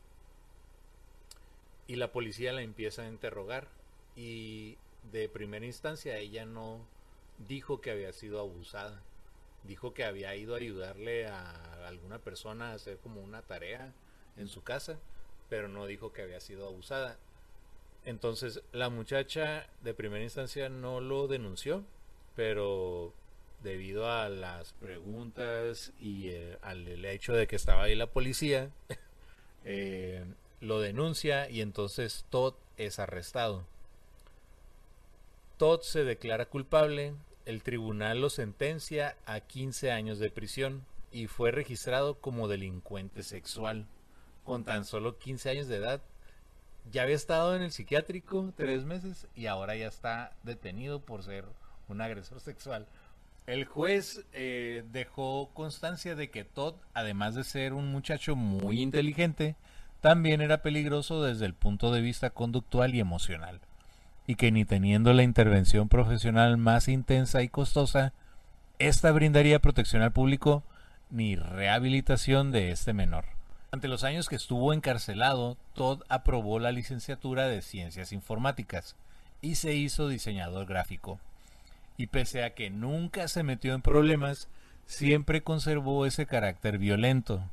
Y 1.87 1.97
la 1.97 2.12
policía 2.12 2.52
la 2.52 2.62
empieza 2.62 3.02
a 3.02 3.09
interrogar. 3.09 3.69
Y 4.16 4.76
de 5.11 5.28
primera 5.28 5.66
instancia, 5.66 6.19
ella 6.19 6.45
no 6.45 6.87
dijo 7.38 7.81
que 7.81 7.90
había 7.90 8.12
sido 8.12 8.40
abusada 8.40 9.02
dijo 9.64 9.95
que 9.95 10.04
había 10.04 10.35
ido 10.35 10.54
a 10.54 10.59
ayudarle 10.59 11.26
a 11.26 11.87
alguna 11.87 12.19
persona 12.19 12.71
a 12.71 12.75
hacer 12.75 12.99
como 12.99 13.21
una 13.21 13.42
tarea 13.42 13.92
en 14.37 14.49
su 14.49 14.62
casa, 14.62 14.99
pero 15.49 15.69
no 15.69 15.87
dijo 15.87 16.12
que 16.12 16.23
había 16.23 16.40
sido 16.40 16.66
abusada. 16.66 17.19
Entonces 18.04 18.62
la 18.73 18.88
muchacha 18.88 19.66
de 19.83 19.95
primera 19.95 20.25
instancia 20.25 20.69
no 20.69 21.00
lo 21.00 21.28
denunció, 21.28 21.85
pero 22.35 23.12
debido 23.62 24.11
a 24.11 24.28
las 24.28 24.73
preguntas 24.75 25.92
y 25.99 26.28
eh, 26.28 26.59
al 26.62 27.04
hecho 27.04 27.33
de 27.33 27.47
que 27.47 27.57
estaba 27.57 27.85
ahí 27.85 27.95
la 27.95 28.07
policía, 28.07 28.71
eh, 29.64 30.25
lo 30.61 30.81
denuncia 30.81 31.49
y 31.49 31.61
entonces 31.61 32.25
Todd 32.31 32.54
es 32.76 32.99
arrestado. 32.99 33.64
Todd 35.59 35.83
se 35.83 36.04
declara 36.04 36.47
culpable 36.47 37.14
el 37.45 37.62
tribunal 37.62 38.21
lo 38.21 38.31
sentencia 38.31 39.16
a 39.26 39.40
15 39.40 39.90
años 39.90 40.19
de 40.19 40.31
prisión 40.31 40.85
y 41.11 41.26
fue 41.26 41.50
registrado 41.50 42.14
como 42.14 42.49
delincuente 42.49 43.23
sexual. 43.23 43.87
Con 44.45 44.64
tan 44.64 44.85
solo 44.85 45.19
15 45.19 45.50
años 45.50 45.69
de 45.69 45.76
edad, 45.76 46.00
ya 46.90 47.02
había 47.02 47.14
estado 47.14 47.54
en 47.54 47.62
el 47.62 47.71
psiquiátrico 47.71 48.52
tres 48.57 48.85
meses 48.85 49.28
y 49.37 49.47
ahora 49.47 49.76
ya 49.76 49.87
está 49.87 50.33
detenido 50.42 51.00
por 51.00 51.23
ser 51.23 51.45
un 51.88 52.00
agresor 52.00 52.40
sexual. 52.40 52.87
El 53.46 53.64
juez 53.64 54.25
eh, 54.32 54.84
dejó 54.92 55.50
constancia 55.52 56.14
de 56.14 56.30
que 56.30 56.44
Todd, 56.44 56.75
además 56.94 57.34
de 57.34 57.44
ser 57.44 57.72
un 57.72 57.90
muchacho 57.90 58.37
muy 58.37 58.80
inteligente, 58.80 59.56
también 60.00 60.40
era 60.40 60.62
peligroso 60.62 61.22
desde 61.22 61.46
el 61.46 61.54
punto 61.54 61.92
de 61.92 62.00
vista 62.00 62.30
conductual 62.30 62.94
y 62.94 63.00
emocional 63.00 63.61
y 64.26 64.37
que 64.37 64.52
ni 64.52 64.64
teniendo 64.64 65.12
la 65.12 65.22
intervención 65.22 65.88
profesional 65.88 66.56
más 66.56 66.88
intensa 66.88 67.42
y 67.42 67.49
costosa, 67.49 68.12
esta 68.78 69.11
brindaría 69.12 69.61
protección 69.61 70.02
al 70.02 70.12
público 70.12 70.62
ni 71.11 71.37
rehabilitación 71.37 72.52
de 72.52 72.70
este 72.70 72.92
menor. 72.92 73.25
Ante 73.70 73.88
los 73.88 74.04
años 74.04 74.28
que 74.28 74.37
estuvo 74.37 74.72
encarcelado, 74.72 75.56
Todd 75.75 76.02
aprobó 76.08 76.58
la 76.58 76.72
licenciatura 76.72 77.49
de 77.49 77.62
Ciencias 77.62 78.12
Informáticas 78.12 78.96
y 79.40 79.57
se 79.57 79.74
hizo 79.74 80.09
diseñador 80.09 80.66
gráfico. 80.66 81.18
Y 82.03 82.09
pese 82.09 82.43
a 82.43 82.53
que 82.53 82.69
nunca 82.69 83.29
se 83.29 83.45
metió 83.45 83.75
en 83.75 83.81
problemas, 83.81 84.49
siempre 84.87 85.45
conservó 85.45 86.05
ese 86.05 86.27
carácter 86.27 86.79
violento. 86.79 87.49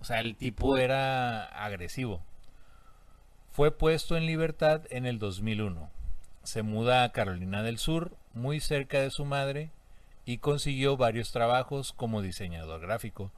O 0.00 0.04
sea, 0.04 0.18
el 0.18 0.34
tipo 0.34 0.78
era 0.78 1.44
agresivo. 1.44 2.20
Fue 3.52 3.70
puesto 3.70 4.16
en 4.16 4.26
libertad 4.26 4.82
en 4.90 5.06
el 5.06 5.20
2001. 5.20 5.88
Se 6.42 6.64
muda 6.64 7.04
a 7.04 7.12
Carolina 7.12 7.62
del 7.62 7.78
Sur, 7.78 8.16
muy 8.34 8.58
cerca 8.58 8.98
de 8.98 9.12
su 9.12 9.24
madre, 9.24 9.70
y 10.24 10.38
consiguió 10.38 10.96
varios 10.96 11.30
trabajos 11.30 11.92
como 11.92 12.20
diseñador 12.20 12.80
gráfico. 12.80 13.30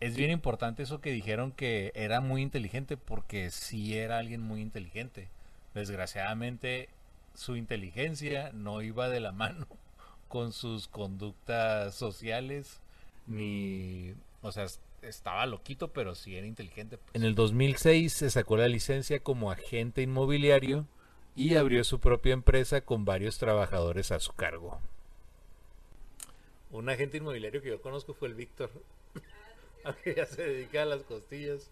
Es 0.00 0.16
bien 0.16 0.30
importante 0.30 0.82
eso 0.82 1.00
que 1.00 1.12
dijeron 1.12 1.50
que 1.50 1.92
era 1.94 2.20
muy 2.20 2.42
inteligente 2.42 2.98
porque 2.98 3.48
sí 3.50 3.96
era 3.96 4.18
alguien 4.18 4.42
muy 4.42 4.60
inteligente. 4.60 5.30
Desgraciadamente 5.72 6.90
su 7.36 7.56
inteligencia 7.56 8.50
no 8.52 8.82
iba 8.82 9.08
de 9.08 9.20
la 9.20 9.32
mano 9.32 9.66
con 10.28 10.52
sus 10.52 10.88
conductas 10.88 11.94
sociales 11.94 12.80
ni, 13.26 14.14
o 14.42 14.52
sea, 14.52 14.66
estaba 15.02 15.46
loquito, 15.46 15.88
pero 15.88 16.14
sí 16.14 16.36
era 16.36 16.46
inteligente. 16.46 16.98
Pues. 16.98 17.14
En 17.14 17.22
el 17.22 17.34
2006 17.34 18.12
se 18.12 18.30
sacó 18.30 18.56
la 18.56 18.68
licencia 18.68 19.20
como 19.20 19.50
agente 19.50 20.02
inmobiliario 20.02 20.86
y 21.34 21.56
abrió 21.56 21.84
su 21.84 22.00
propia 22.00 22.32
empresa 22.32 22.80
con 22.80 23.04
varios 23.04 23.38
trabajadores 23.38 24.10
a 24.10 24.20
su 24.20 24.32
cargo. 24.32 24.80
Un 26.70 26.88
agente 26.88 27.18
inmobiliario 27.18 27.62
que 27.62 27.68
yo 27.68 27.80
conozco 27.80 28.14
fue 28.14 28.28
el 28.28 28.34
Víctor, 28.34 28.70
aunque 29.84 30.14
ya 30.14 30.26
se 30.26 30.42
dedica 30.42 30.82
a 30.82 30.86
las 30.86 31.02
costillas. 31.02 31.70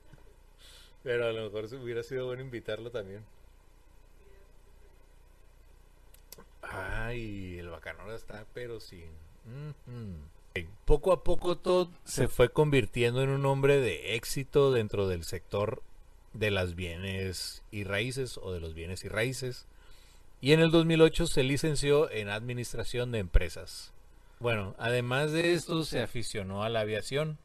Pero 1.02 1.26
a 1.26 1.32
lo 1.32 1.44
mejor 1.44 1.66
hubiera 1.82 2.02
sido 2.02 2.26
bueno 2.26 2.42
invitarlo 2.42 2.90
también. 2.90 3.22
Ay, 6.74 7.58
el 7.58 7.68
bacanora 7.68 8.14
está, 8.14 8.46
pero 8.52 8.80
sí. 8.80 9.04
Poco 10.84 11.12
a 11.12 11.24
poco 11.24 11.56
Todd 11.56 11.88
se 12.04 12.28
fue 12.28 12.50
convirtiendo 12.50 13.22
en 13.22 13.30
un 13.30 13.46
hombre 13.46 13.80
de 13.80 14.14
éxito 14.14 14.72
dentro 14.72 15.08
del 15.08 15.24
sector 15.24 15.82
de 16.32 16.50
las 16.50 16.74
bienes 16.74 17.62
y 17.70 17.84
raíces 17.84 18.38
o 18.38 18.52
de 18.52 18.60
los 18.60 18.74
bienes 18.74 19.04
y 19.04 19.08
raíces. 19.08 19.66
Y 20.40 20.52
en 20.52 20.60
el 20.60 20.70
2008 20.70 21.26
se 21.26 21.42
licenció 21.42 22.10
en 22.10 22.28
Administración 22.28 23.12
de 23.12 23.20
Empresas. 23.20 23.92
Bueno, 24.40 24.74
además 24.78 25.32
de 25.32 25.54
esto 25.54 25.84
se 25.84 26.02
aficionó 26.02 26.64
a 26.64 26.68
la 26.68 26.80
aviación, 26.80 27.38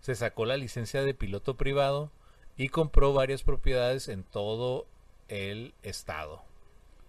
se 0.00 0.14
sacó 0.14 0.46
la 0.46 0.56
licencia 0.56 1.02
de 1.02 1.14
piloto 1.14 1.56
privado 1.56 2.10
y 2.56 2.70
compró 2.70 3.12
varias 3.12 3.42
propiedades 3.42 4.08
en 4.08 4.24
todo 4.24 4.86
el 5.28 5.74
estado. 5.82 6.42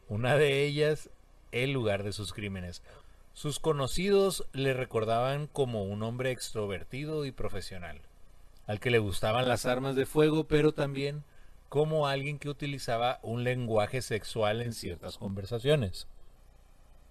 Una 0.10 0.36
de 0.36 0.66
ellas 0.66 1.10
el 1.52 1.72
lugar 1.72 2.04
de 2.04 2.14
sus 2.14 2.34
crímenes. 2.34 2.82
Sus 3.34 3.60
conocidos 3.60 4.46
le 4.54 4.74
recordaban 4.74 5.48
como 5.48 5.84
un 5.84 6.04
hombre 6.04 6.32
extrovertido 6.32 7.26
y 7.26 7.32
profesional, 7.32 8.02
al 8.68 8.80
que 8.80 8.92
le 8.92 9.00
gustaban 9.00 9.48
las 9.48 9.66
armas 9.66 9.96
de 9.96 10.06
fuego, 10.06 10.46
pero 10.46 10.74
también 10.74 11.24
como 11.70 12.08
alguien 12.08 12.40
que 12.40 12.50
utilizaba 12.50 13.20
un 13.22 13.44
lenguaje 13.44 14.02
sexual 14.02 14.62
en 14.62 14.74
ciertas 14.74 15.18
conversaciones. 15.18 16.08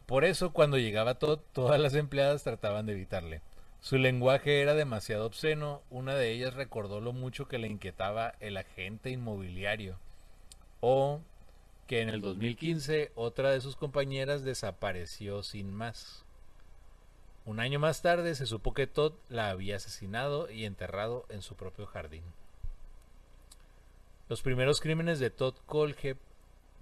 Por 0.06 0.24
eso 0.24 0.52
cuando 0.52 0.78
llegaba 0.78 1.18
Todd, 1.18 1.40
todas 1.52 1.80
las 1.80 1.94
empleadas 1.94 2.42
trataban 2.42 2.86
de 2.86 2.92
evitarle. 2.92 3.42
Su 3.80 3.96
lenguaje 3.96 4.60
era 4.60 4.74
demasiado 4.74 5.26
obsceno, 5.26 5.82
una 5.90 6.14
de 6.14 6.32
ellas 6.32 6.54
recordó 6.54 7.00
lo 7.00 7.12
mucho 7.12 7.46
que 7.46 7.58
le 7.58 7.68
inquietaba 7.68 8.34
el 8.40 8.56
agente 8.56 9.10
inmobiliario, 9.10 9.98
o 10.80 11.20
que 11.88 12.02
en 12.02 12.10
el 12.10 12.20
2015 12.20 13.12
otra 13.14 13.50
de 13.50 13.62
sus 13.62 13.74
compañeras 13.74 14.44
desapareció 14.44 15.42
sin 15.42 15.72
más. 15.74 16.22
Un 17.46 17.60
año 17.60 17.78
más 17.78 18.02
tarde 18.02 18.34
se 18.34 18.44
supo 18.44 18.74
que 18.74 18.86
Todd 18.86 19.14
la 19.30 19.48
había 19.48 19.76
asesinado 19.76 20.50
y 20.50 20.66
enterrado 20.66 21.24
en 21.30 21.40
su 21.40 21.54
propio 21.56 21.86
jardín. 21.86 22.22
Los 24.28 24.42
primeros 24.42 24.82
crímenes 24.82 25.18
de 25.18 25.30
Todd 25.30 25.54
Colge, 25.64 26.16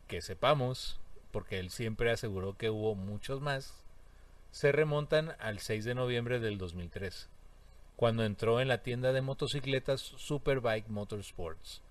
que 0.08 0.20
sepamos, 0.20 0.98
porque 1.30 1.60
él 1.60 1.70
siempre 1.70 2.10
aseguró 2.10 2.56
que 2.56 2.70
hubo 2.70 2.96
muchos 2.96 3.40
más, 3.40 3.74
se 4.50 4.72
remontan 4.72 5.36
al 5.38 5.60
6 5.60 5.84
de 5.84 5.94
noviembre 5.94 6.40
del 6.40 6.58
2003, 6.58 7.28
cuando 7.94 8.24
entró 8.24 8.60
en 8.60 8.66
la 8.66 8.82
tienda 8.82 9.12
de 9.12 9.20
motocicletas 9.20 10.00
Superbike 10.00 10.88
Motorsports 10.88 11.85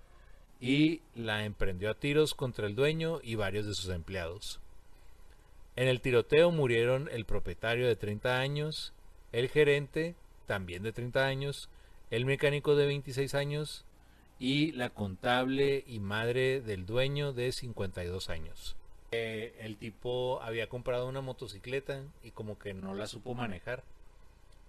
y 0.60 1.02
la 1.14 1.44
emprendió 1.44 1.90
a 1.90 1.94
tiros 1.94 2.34
contra 2.34 2.66
el 2.66 2.74
dueño 2.74 3.20
y 3.22 3.34
varios 3.34 3.66
de 3.66 3.74
sus 3.74 3.90
empleados. 3.90 4.60
En 5.76 5.88
el 5.88 6.00
tiroteo 6.00 6.50
murieron 6.50 7.08
el 7.12 7.26
propietario 7.26 7.86
de 7.86 7.96
30 7.96 8.38
años, 8.38 8.94
el 9.32 9.48
gerente, 9.48 10.14
también 10.46 10.82
de 10.82 10.92
30 10.92 11.26
años, 11.26 11.68
el 12.10 12.24
mecánico 12.24 12.76
de 12.76 12.86
26 12.86 13.34
años 13.34 13.84
y 14.38 14.72
la 14.72 14.90
contable 14.90 15.84
y 15.86 15.98
madre 15.98 16.60
del 16.60 16.86
dueño 16.86 17.32
de 17.32 17.52
52 17.52 18.30
años. 18.30 18.76
Eh, 19.12 19.54
el 19.60 19.76
tipo 19.76 20.40
había 20.42 20.68
comprado 20.68 21.08
una 21.08 21.20
motocicleta 21.20 22.02
y 22.22 22.30
como 22.30 22.58
que 22.58 22.74
no 22.74 22.94
la 22.94 23.06
supo 23.06 23.34
manejar. 23.34 23.84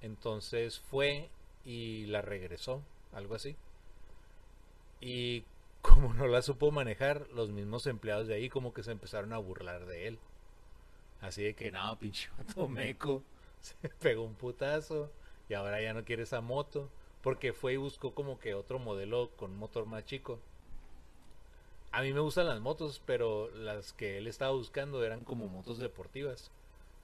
Entonces 0.01 0.79
fue 0.79 1.29
y 1.65 2.05
la 2.07 2.21
regresó 2.21 2.81
algo 3.13 3.35
así. 3.35 3.55
Y 4.99 5.43
como 5.93 6.13
no 6.13 6.27
la 6.27 6.41
supo 6.41 6.71
manejar, 6.71 7.27
los 7.33 7.49
mismos 7.49 7.87
empleados 7.87 8.27
de 8.27 8.35
ahí 8.35 8.49
como 8.49 8.73
que 8.73 8.83
se 8.83 8.91
empezaron 8.91 9.33
a 9.33 9.37
burlar 9.37 9.85
de 9.85 10.07
él. 10.07 10.19
Así 11.21 11.43
de 11.43 11.53
que, 11.55 11.71
no, 11.71 11.97
pinche 11.97 12.29
vato 12.37 12.67
meco, 12.67 13.23
se 13.61 13.89
pegó 13.89 14.23
un 14.23 14.35
putazo 14.35 15.11
y 15.49 15.53
ahora 15.53 15.81
ya 15.81 15.93
no 15.93 16.05
quiere 16.05 16.23
esa 16.23 16.41
moto. 16.41 16.89
Porque 17.21 17.51
fue 17.51 17.73
y 17.73 17.77
buscó 17.77 18.13
como 18.13 18.39
que 18.39 18.53
otro 18.53 18.79
modelo 18.79 19.31
con 19.35 19.51
un 19.51 19.57
motor 19.57 19.85
más 19.85 20.05
chico. 20.05 20.39
A 21.91 22.01
mí 22.01 22.13
me 22.13 22.19
gustan 22.19 22.47
las 22.47 22.61
motos, 22.61 23.01
pero 23.05 23.49
las 23.51 23.91
que 23.93 24.17
él 24.17 24.27
estaba 24.27 24.51
buscando 24.51 25.03
eran 25.03 25.21
como 25.23 25.47
motos 25.47 25.79
deportivas. 25.79 26.51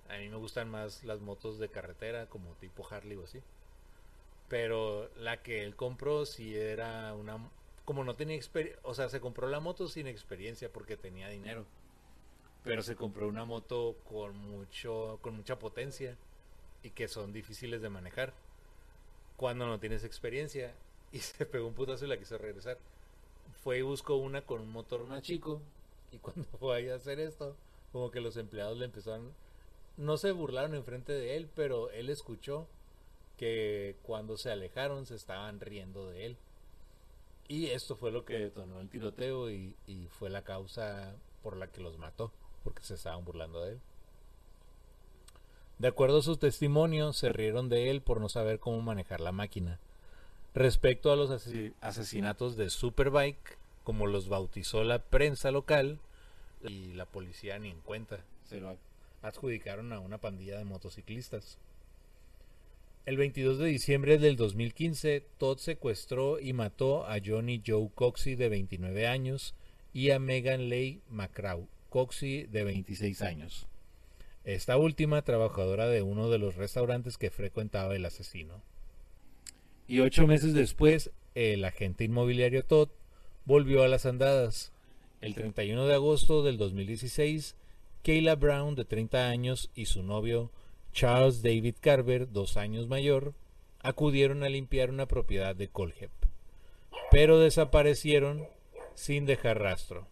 A 0.10 0.18
mí 0.18 0.30
me 0.30 0.38
gustan 0.38 0.70
más 0.70 1.04
las 1.04 1.20
motos 1.20 1.58
de 1.60 1.70
carretera, 1.70 2.28
como 2.28 2.52
tipo 2.56 2.88
Harley 2.90 3.18
o 3.18 3.24
así. 3.24 3.42
Pero 4.50 5.10
la 5.18 5.42
que 5.42 5.64
él 5.64 5.76
compró 5.76 6.26
sí 6.26 6.56
era 6.56 7.14
una... 7.16 7.38
Como 7.86 8.04
no 8.04 8.16
tenía 8.16 8.36
experiencia, 8.36 8.80
o 8.84 8.94
sea, 8.94 9.10
se 9.10 9.20
compró 9.20 9.48
la 9.48 9.60
moto 9.60 9.88
sin 9.88 10.08
experiencia 10.08 10.72
porque 10.72 10.98
tenía 10.98 11.30
dinero. 11.30 11.66
Pero 12.64 12.82
se 12.82 12.96
compró 12.96 13.28
una 13.28 13.44
moto 13.44 13.98
con 14.10 14.38
mucho 14.38 15.20
con 15.22 15.36
mucha 15.36 15.60
potencia 15.60 16.16
y 16.82 16.92
que 16.92 17.08
son 17.08 17.34
difíciles 17.34 17.82
de 17.82 17.90
manejar 17.90 18.34
cuando 19.36 19.66
no 19.66 19.80
tienes 19.80 20.04
experiencia 20.04 20.74
y 21.12 21.20
se 21.20 21.46
pegó 21.46 21.68
un 21.68 21.74
putazo 21.74 22.06
y 22.06 22.10
la 22.10 22.18
quiso 22.18 22.38
regresar. 22.38 22.78
Fue 23.64 23.80
y 23.80 23.82
buscó 23.82 24.16
una 24.16 24.42
con 24.42 24.62
un 24.62 24.72
motor 24.72 25.06
más 25.06 25.22
chico 25.22 25.62
y 26.12 26.18
cuando 26.18 26.44
fue 26.60 26.92
a 26.92 26.96
hacer 26.96 27.20
esto, 27.20 27.56
como 27.92 28.12
que 28.12 28.22
los 28.22 28.38
empleados 28.38 28.78
le 28.78 28.86
empezaron, 28.86 29.34
no 29.98 30.18
se 30.18 30.32
burlaron 30.32 30.76
enfrente 30.76 31.14
de 31.14 31.36
él, 31.36 31.50
pero 31.56 31.90
él 31.92 32.10
escuchó 32.10 32.68
que 33.38 33.96
cuando 34.04 34.38
se 34.38 34.52
alejaron 34.52 35.06
se 35.06 35.16
estaban 35.16 35.60
riendo 35.60 36.10
de 36.10 36.28
él. 36.28 36.38
Y 37.48 37.68
esto 37.68 37.96
fue 37.96 38.12
lo 38.12 38.26
que 38.26 38.40
detonó 38.40 38.80
el 38.80 38.90
tiroteo 38.90 39.52
y, 39.52 39.76
y 39.88 40.08
fue 40.08 40.30
la 40.30 40.44
causa 40.44 41.14
por 41.42 41.58
la 41.58 41.68
que 41.68 41.82
los 41.82 41.98
mató, 41.98 42.32
porque 42.64 42.84
se 42.84 42.96
estaban 42.96 43.26
burlando 43.26 43.62
de 43.64 43.74
él. 43.74 43.80
De 45.80 45.88
acuerdo 45.88 46.20
a 46.20 46.24
su 46.24 46.38
testimonio, 46.38 47.14
se 47.14 47.30
rieron 47.30 47.68
de 47.68 47.90
él 47.90 48.02
por 48.02 48.22
no 48.22 48.30
saber 48.30 48.60
cómo 48.60 48.82
manejar 48.82 49.20
la 49.20 49.32
máquina. 49.32 49.80
Respecto 50.54 51.12
a 51.12 51.16
los 51.16 51.30
asesinatos 51.82 52.56
de 52.56 52.70
Superbike, 52.70 53.58
como 53.84 54.08
los 54.08 54.30
bautizó 54.30 54.84
la 54.84 55.00
prensa 55.00 55.52
local, 55.52 56.00
y 56.64 56.94
la 56.94 57.06
policía 57.06 57.60
ni 57.60 57.70
en 57.70 57.82
cuenta, 57.82 58.20
se 58.46 58.62
lo 58.62 58.78
adjudicaron 59.22 59.92
a 59.94 60.00
una 60.00 60.20
pandilla 60.20 60.58
de 60.58 60.64
motociclistas. 60.64 61.58
El 63.06 63.18
22 63.18 63.58
de 63.58 63.66
diciembre 63.66 64.18
del 64.18 64.38
2015, 64.38 65.28
Todd 65.38 65.58
secuestró 65.58 66.40
y 66.40 66.54
mató 66.54 67.06
a 67.06 67.18
Johnny 67.24 67.62
Joe 67.66 67.90
Coxey 67.94 68.36
de 68.36 68.48
29 68.48 69.08
años 69.08 69.56
y 69.92 70.12
a 70.12 70.20
Megan 70.20 70.70
Leigh 70.70 71.02
McCraw 71.10 71.68
Coxey 71.90 72.46
de 72.46 72.64
26 72.64 73.22
años. 73.24 73.68
Esta 74.46 74.78
última 74.78 75.22
trabajadora 75.22 75.88
de 75.88 76.02
uno 76.02 76.30
de 76.30 76.38
los 76.38 76.56
restaurantes 76.56 77.18
que 77.18 77.30
frecuentaba 77.30 77.94
el 77.94 78.06
asesino. 78.06 78.62
Y 79.86 80.00
ocho 80.00 80.26
meses 80.26 80.54
después, 80.54 81.12
el 81.36 81.66
agente 81.66 82.06
inmobiliario 82.06 82.64
Todd 82.64 82.88
volvió 83.44 83.84
a 83.84 83.90
las 83.90 84.06
andadas. 84.06 84.72
El 85.20 85.36
31 85.36 85.88
de 85.88 85.94
agosto 85.94 86.42
del 86.42 86.58
2016, 86.58 87.58
Kayla 88.02 88.36
Brown, 88.36 88.76
de 88.76 88.86
30 88.86 89.28
años, 89.28 89.72
y 89.76 89.88
su 89.88 90.04
novio 90.04 90.52
Charles 90.94 91.42
David 91.42 91.76
Carver, 91.82 92.32
dos 92.32 92.56
años 92.56 92.88
mayor, 92.88 93.34
acudieron 93.80 94.44
a 94.44 94.50
limpiar 94.50 94.92
una 94.92 95.08
propiedad 95.08 95.56
de 95.56 95.68
Colhep, 95.68 96.12
pero 97.12 97.40
desaparecieron 97.40 98.48
sin 98.94 99.26
dejar 99.26 99.60
rastro. 99.60 100.08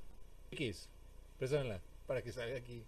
X, 0.52 0.90
para 2.08 2.22
que 2.22 2.32
salga 2.32 2.58
aquí. 2.58 2.84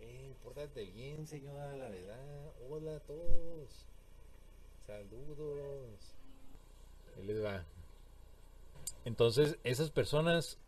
Eh, 0.00 0.34
pórtate 0.44 0.84
bien, 0.92 1.26
señora, 1.26 1.76
la 1.76 1.88
verdad. 1.88 2.52
Hola 2.68 2.96
a 2.96 3.00
todos. 3.00 3.86
Saludos. 4.86 6.14
Ahí 7.16 7.24
les 7.24 7.42
va. 7.42 7.64
Entonces, 9.04 9.58
esas 9.64 9.90
personas 9.90 10.58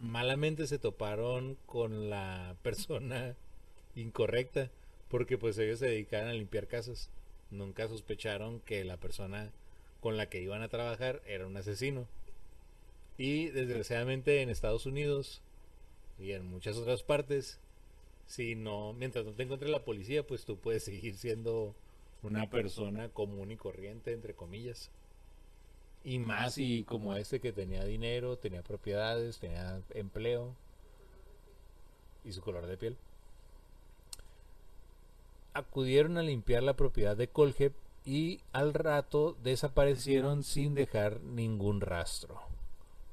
malamente 0.00 0.66
se 0.66 0.78
toparon 0.78 1.56
con 1.66 2.10
la 2.10 2.56
persona 2.62 3.36
incorrecta 3.96 4.70
porque 5.08 5.38
pues 5.38 5.56
ellos 5.58 5.78
se 5.78 5.86
dedicaban 5.86 6.28
a 6.28 6.32
limpiar 6.32 6.66
casas. 6.66 7.10
Nunca 7.50 7.88
sospecharon 7.88 8.60
que 8.60 8.84
la 8.84 8.96
persona 8.96 9.52
con 10.00 10.16
la 10.16 10.28
que 10.28 10.42
iban 10.42 10.62
a 10.62 10.68
trabajar 10.68 11.22
era 11.26 11.46
un 11.46 11.56
asesino. 11.56 12.06
Y 13.16 13.46
desgraciadamente 13.50 14.42
en 14.42 14.50
Estados 14.50 14.86
Unidos 14.86 15.40
y 16.18 16.32
en 16.32 16.44
muchas 16.46 16.76
otras 16.76 17.02
partes, 17.02 17.60
si 18.26 18.56
no, 18.56 18.92
mientras 18.92 19.24
no 19.24 19.32
te 19.32 19.44
encuentre 19.44 19.68
la 19.68 19.84
policía, 19.84 20.26
pues 20.26 20.44
tú 20.44 20.56
puedes 20.56 20.82
seguir 20.82 21.16
siendo 21.16 21.74
una 22.22 22.50
persona 22.50 23.08
común 23.10 23.52
y 23.52 23.56
corriente, 23.56 24.12
entre 24.12 24.34
comillas. 24.34 24.90
Y 26.02 26.18
más 26.18 26.58
y 26.58 26.82
como 26.84 27.14
este 27.14 27.40
que 27.40 27.52
tenía 27.52 27.84
dinero, 27.84 28.36
tenía 28.36 28.62
propiedades, 28.62 29.38
tenía 29.38 29.80
empleo 29.94 30.54
y 32.24 32.32
su 32.32 32.40
color 32.40 32.66
de 32.66 32.76
piel 32.76 32.96
acudieron 35.54 36.18
a 36.18 36.22
limpiar 36.22 36.62
la 36.62 36.74
propiedad 36.74 37.16
de 37.16 37.28
Colhep 37.28 37.74
y 38.04 38.40
al 38.52 38.74
rato 38.74 39.36
desaparecieron 39.42 40.42
sin 40.42 40.74
dejar 40.74 41.20
ningún 41.22 41.80
rastro. 41.80 42.40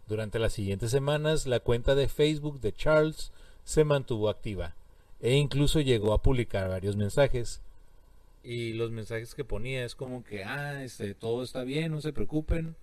Durante 0.08 0.40
las 0.40 0.54
siguientes 0.54 0.92
semanas 0.92 1.48
la 1.48 1.62
cuenta 1.62 1.96
de 1.96 2.10
Facebook 2.10 2.60
de 2.60 2.74
Charles 2.74 3.32
se 3.64 3.86
mantuvo 3.86 4.30
activa 4.30 4.76
e 5.22 5.36
incluso 5.36 5.80
llegó 5.80 6.14
a 6.14 6.22
publicar 6.22 6.68
varios 6.68 6.96
mensajes. 6.96 7.62
Y 8.44 8.74
los 8.74 8.92
mensajes 8.92 9.36
que 9.36 9.46
ponía 9.46 9.86
es 9.86 9.94
como 9.94 10.24
que, 10.24 10.44
ah, 10.44 10.84
este, 10.84 11.14
todo 11.14 11.44
está 11.44 11.64
bien, 11.64 11.92
no 11.92 12.02
se 12.02 12.12
preocupen, 12.12 12.76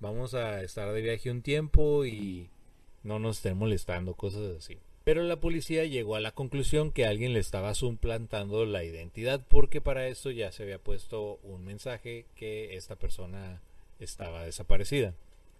vamos 0.00 0.34
a 0.34 0.62
estar 0.62 0.92
de 0.92 1.00
viaje 1.00 1.30
un 1.30 1.42
tiempo 1.42 2.04
y 2.04 2.50
no 3.04 3.20
nos 3.20 3.36
estén 3.36 3.56
molestando, 3.56 4.14
cosas 4.14 4.56
así. 4.58 4.78
Pero 5.06 5.22
la 5.22 5.38
policía 5.38 5.84
llegó 5.84 6.16
a 6.16 6.20
la 6.20 6.32
conclusión 6.32 6.90
que 6.90 7.06
alguien 7.06 7.32
le 7.32 7.38
estaba 7.38 7.74
suplantando 7.74 8.66
la 8.66 8.82
identidad 8.82 9.40
porque 9.48 9.80
para 9.80 10.08
eso 10.08 10.32
ya 10.32 10.50
se 10.50 10.64
había 10.64 10.80
puesto 10.80 11.38
un 11.44 11.64
mensaje 11.64 12.26
que 12.34 12.74
esta 12.74 12.96
persona 12.96 13.62
estaba 14.00 14.42
desaparecida. 14.42 15.14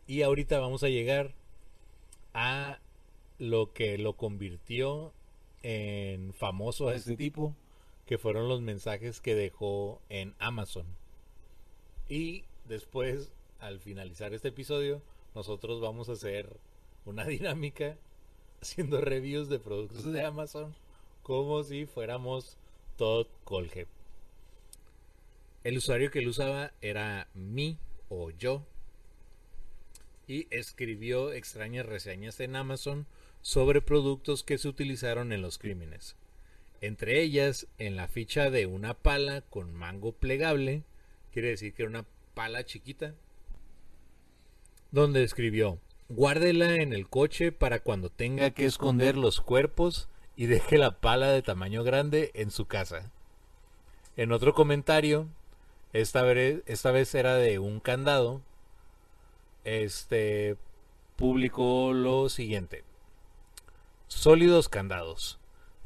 Y 0.08 0.22
ahorita 0.22 0.58
vamos 0.58 0.82
a 0.82 0.88
llegar 0.88 1.36
a 2.34 2.80
lo 3.38 3.72
que 3.72 3.98
lo 3.98 4.16
convirtió 4.16 5.12
en 5.62 6.34
famoso 6.34 6.88
a 6.88 6.96
este 6.96 7.16
tipo, 7.16 7.54
que 8.04 8.18
fueron 8.18 8.48
los 8.48 8.62
mensajes 8.62 9.20
que 9.20 9.36
dejó 9.36 10.02
en 10.08 10.34
Amazon. 10.40 10.86
Y 12.08 12.42
después, 12.64 13.30
al 13.60 13.78
finalizar 13.78 14.34
este 14.34 14.48
episodio, 14.48 15.02
nosotros 15.36 15.80
vamos 15.80 16.08
a 16.08 16.14
hacer 16.14 16.58
una 17.04 17.24
dinámica 17.26 17.96
haciendo 18.60 19.00
reviews 19.00 19.48
de 19.48 19.58
productos 19.58 20.04
de 20.12 20.24
Amazon 20.24 20.74
como 21.22 21.62
si 21.64 21.86
fuéramos 21.86 22.56
Todd 22.96 23.26
Colhep. 23.44 23.88
El 25.64 25.78
usuario 25.78 26.10
que 26.10 26.22
lo 26.22 26.30
usaba 26.30 26.72
era 26.80 27.28
mi 27.34 27.78
o 28.08 28.30
yo 28.30 28.64
y 30.28 30.46
escribió 30.50 31.32
extrañas 31.32 31.86
reseñas 31.86 32.38
en 32.40 32.56
Amazon 32.56 33.06
sobre 33.42 33.80
productos 33.80 34.42
que 34.42 34.58
se 34.58 34.68
utilizaron 34.68 35.32
en 35.32 35.42
los 35.42 35.58
crímenes. 35.58 36.16
Entre 36.80 37.22
ellas, 37.22 37.66
en 37.78 37.96
la 37.96 38.08
ficha 38.08 38.50
de 38.50 38.66
una 38.66 38.94
pala 38.94 39.40
con 39.42 39.74
mango 39.74 40.12
plegable, 40.12 40.84
quiere 41.32 41.48
decir 41.48 41.72
que 41.72 41.82
era 41.82 41.90
una 41.90 42.06
pala 42.34 42.64
chiquita, 42.64 43.14
donde 44.90 45.24
escribió 45.24 45.80
Guárdela 46.08 46.76
en 46.76 46.92
el 46.92 47.08
coche 47.08 47.50
para 47.50 47.80
cuando 47.80 48.10
tenga 48.10 48.50
que 48.50 48.64
esconder 48.64 49.16
los 49.16 49.40
cuerpos 49.40 50.08
y 50.36 50.46
deje 50.46 50.78
la 50.78 51.00
pala 51.00 51.28
de 51.28 51.42
tamaño 51.42 51.82
grande 51.82 52.30
en 52.34 52.52
su 52.52 52.66
casa. 52.66 53.10
En 54.16 54.30
otro 54.30 54.54
comentario, 54.54 55.28
esta 55.92 56.22
vez, 56.22 56.62
esta 56.66 56.92
vez 56.92 57.12
era 57.14 57.34
de 57.34 57.58
un 57.58 57.80
candado, 57.80 58.40
este 59.64 60.56
publicó 61.16 61.92
lo 61.92 62.28
siguiente. 62.28 62.84
Sólidos 64.06 64.68
candados. 64.68 65.40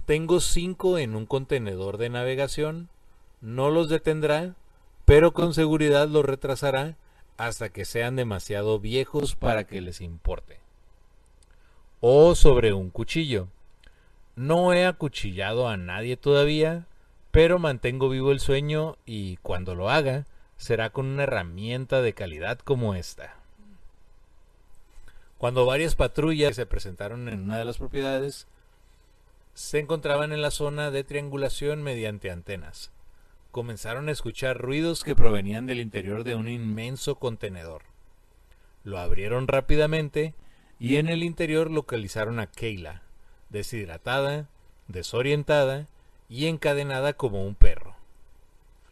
Tengo 0.05 0.41
cinco 0.41 0.99
en 0.99 1.15
un 1.15 1.25
contenedor 1.25 1.97
de 1.97 2.11
navegación. 2.11 2.91
No 3.41 3.71
los 3.71 3.89
detendrá, 3.89 4.55
pero 5.07 5.33
con 5.33 5.55
seguridad 5.55 6.09
los 6.09 6.27
retrasará 6.27 6.97
hasta 7.41 7.71
que 7.71 7.87
sean 7.87 8.17
demasiado 8.17 8.79
viejos 8.81 9.35
para 9.35 9.65
que 9.65 9.81
les 9.81 10.03
importe. 10.03 10.59
O 12.01 12.35
sobre 12.35 12.75
un 12.75 12.91
cuchillo. 12.91 13.49
No 14.37 14.75
he 14.75 14.85
acuchillado 14.85 15.67
a 15.67 15.79
nadie 15.79 16.19
todavía, 16.19 16.87
pero 17.31 17.59
mantengo 17.59 18.11
vivo 18.11 18.31
el 18.31 18.41
sueño 18.41 18.99
y 19.07 19.39
cuando 19.39 19.75
lo 19.75 19.89
haga, 19.89 20.27
será 20.59 20.91
con 20.91 21.07
una 21.07 21.23
herramienta 21.23 22.03
de 22.03 22.13
calidad 22.13 22.59
como 22.59 22.95
esta. 22.95 23.37
Cuando 25.39 25.65
varias 25.65 25.95
patrullas 25.95 26.57
se 26.57 26.67
presentaron 26.67 27.27
en 27.31 27.45
una 27.45 27.57
de 27.57 27.65
las 27.65 27.79
propiedades, 27.79 28.47
se 29.55 29.79
encontraban 29.79 30.33
en 30.33 30.43
la 30.43 30.51
zona 30.51 30.91
de 30.91 31.05
triangulación 31.05 31.83
mediante 31.83 32.31
antenas. 32.31 32.91
Comenzaron 33.51 34.09
a 34.09 34.13
escuchar 34.13 34.59
ruidos 34.59 35.03
que 35.03 35.17
provenían 35.17 35.67
del 35.67 35.81
interior 35.81 36.23
de 36.23 36.37
un 36.37 36.49
inmenso 36.49 37.17
contenedor. 37.17 37.83
Lo 38.85 38.99
abrieron 38.99 39.49
rápidamente 39.49 40.35
y 40.79 40.97
en 40.97 41.09
el 41.09 41.23
interior 41.23 41.71
localizaron 41.71 42.39
a 42.39 42.47
Keila, 42.47 43.03
deshidratada, 43.49 44.49
desorientada 44.87 45.89
y 46.29 46.47
encadenada 46.47 47.13
como 47.13 47.45
un 47.45 47.55
perro. 47.57 47.97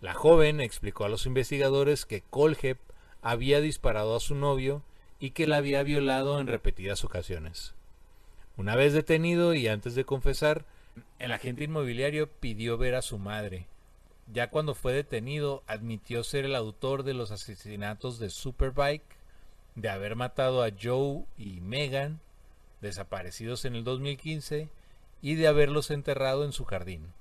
La 0.01 0.15
joven 0.15 0.61
explicó 0.61 1.05
a 1.05 1.09
los 1.09 1.25
investigadores 1.27 2.05
que 2.05 2.23
Kolhep 2.23 2.79
había 3.23 3.61
disparado 3.61 4.17
a 4.17 4.21
su 4.21 4.35
novio 4.35 4.83
y 5.21 5.31
que 5.31 5.47
la 5.47 5.57
había 5.57 5.83
violado 5.83 6.41
en 6.41 6.47
repetidas 6.47 7.05
ocasiones. 7.05 7.75
Una 8.57 8.77
vez 8.77 8.93
detenido 8.93 9.55
y 9.55 9.69
antes 9.69 9.95
de 9.95 10.05
confesar, 10.05 10.65
el 11.19 11.31
agente 11.31 11.65
inmobiliario 11.65 12.29
pidió 12.29 12.77
ver 12.77 12.97
a 12.97 13.03
su 13.03 13.19
madre. 13.19 13.67
Ya 14.31 14.51
cuando 14.51 14.75
fue 14.75 14.93
detenido, 14.93 15.63
admitió 15.67 16.23
ser 16.23 16.45
el 16.45 16.55
autor 16.55 17.03
de 17.03 17.15
los 17.15 17.31
asesinatos 17.31 18.19
de 18.19 18.29
Superbike, 18.29 19.17
de 19.75 19.89
haber 19.89 20.17
matado 20.17 20.63
a 20.63 20.71
Joe 20.71 21.25
y 21.39 21.61
Megan, 21.61 22.21
desaparecidos 22.83 23.65
en 23.65 23.75
el 23.75 23.85
2015, 23.85 24.69
y 25.23 25.35
de 25.35 25.49
haberlos 25.49 25.91
enterrado 25.91 26.45
en 26.45 26.53
su 26.53 26.65
jardín, 26.65 27.13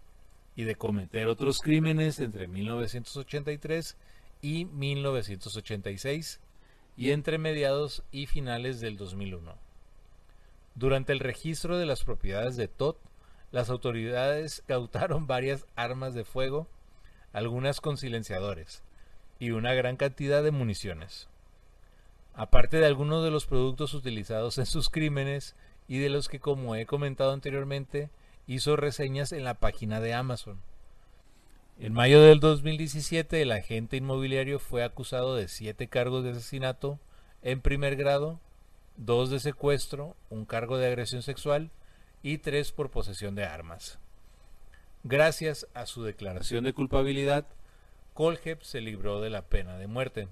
y 0.55 0.63
de 0.63 0.75
cometer 0.75 1.27
otros 1.27 1.61
crímenes 1.61 2.19
entre 2.19 2.47
1983 2.47 3.95
y 4.41 4.65
1986, 4.65 6.41
y 6.97 7.11
entre 7.11 7.37
mediados 7.37 8.03
y 8.11 8.25
finales 8.25 8.81
del 8.81 8.97
2001. 8.97 9.55
Durante 10.75 11.13
el 11.13 11.19
registro 11.19 11.77
de 11.77 11.85
las 11.85 12.03
propiedades 12.03 12.57
de 12.57 12.67
Todd, 12.67 12.97
las 13.51 13.69
autoridades 13.69 14.61
cautaron 14.67 15.25
varias 15.25 15.65
armas 15.75 16.13
de 16.13 16.25
fuego, 16.25 16.67
algunas 17.33 17.81
con 17.81 17.97
silenciadores, 17.97 18.83
y 19.39 19.51
una 19.51 19.73
gran 19.73 19.97
cantidad 19.97 20.43
de 20.43 20.51
municiones. 20.51 21.27
Aparte 22.33 22.77
de 22.77 22.85
algunos 22.85 23.23
de 23.23 23.31
los 23.31 23.45
productos 23.45 23.93
utilizados 23.93 24.57
en 24.57 24.65
sus 24.65 24.89
crímenes 24.89 25.55
y 25.87 25.97
de 25.99 26.09
los 26.09 26.29
que, 26.29 26.39
como 26.39 26.75
he 26.75 26.85
comentado 26.85 27.31
anteriormente, 27.31 28.09
hizo 28.45 28.75
reseñas 28.75 29.31
en 29.31 29.43
la 29.43 29.55
página 29.55 29.99
de 29.99 30.13
Amazon. 30.13 30.59
En 31.79 31.93
mayo 31.93 32.21
del 32.21 32.39
2017, 32.39 33.41
el 33.41 33.51
agente 33.51 33.97
inmobiliario 33.97 34.59
fue 34.59 34.83
acusado 34.83 35.35
de 35.35 35.47
siete 35.47 35.87
cargos 35.87 36.23
de 36.23 36.31
asesinato 36.31 36.99
en 37.43 37.61
primer 37.61 37.95
grado, 37.95 38.39
dos 38.95 39.29
de 39.29 39.39
secuestro, 39.39 40.15
un 40.29 40.45
cargo 40.45 40.77
de 40.77 40.87
agresión 40.87 41.21
sexual 41.21 41.69
y 42.23 42.39
tres 42.39 42.71
por 42.71 42.89
posesión 42.89 43.35
de 43.35 43.45
armas. 43.45 43.99
Gracias 45.09 45.67
a 45.73 45.85
su 45.85 46.03
declaración 46.03 46.65
de 46.65 46.73
culpabilidad, 46.73 47.45
Kolhep 48.13 48.61
se 48.61 48.81
libró 48.81 49.21
de 49.21 49.29
la 49.29 49.41
pena 49.41 49.77
de 49.77 49.87
muerte, 49.87 50.27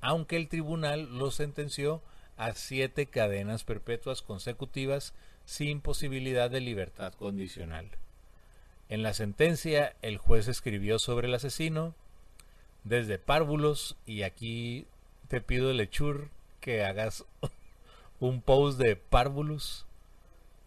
aunque 0.00 0.36
el 0.38 0.48
tribunal 0.48 1.18
lo 1.18 1.30
sentenció 1.30 2.00
a 2.38 2.54
siete 2.54 3.04
cadenas 3.04 3.64
perpetuas 3.64 4.22
consecutivas 4.22 5.12
sin 5.44 5.82
posibilidad 5.82 6.50
de 6.50 6.62
libertad 6.62 7.12
condicional. 7.12 7.90
En 8.88 9.02
la 9.02 9.12
sentencia, 9.12 9.96
el 10.00 10.16
juez 10.16 10.48
escribió 10.48 10.98
sobre 10.98 11.28
el 11.28 11.34
asesino 11.34 11.94
desde 12.84 13.18
párvulos, 13.18 13.98
y 14.06 14.22
aquí 14.22 14.86
te 15.28 15.42
pido, 15.42 15.74
Lechur, 15.74 16.30
que 16.62 16.84
hagas 16.86 17.26
un 18.18 18.40
post 18.40 18.78
de 18.78 18.96
párvulos. 18.96 19.84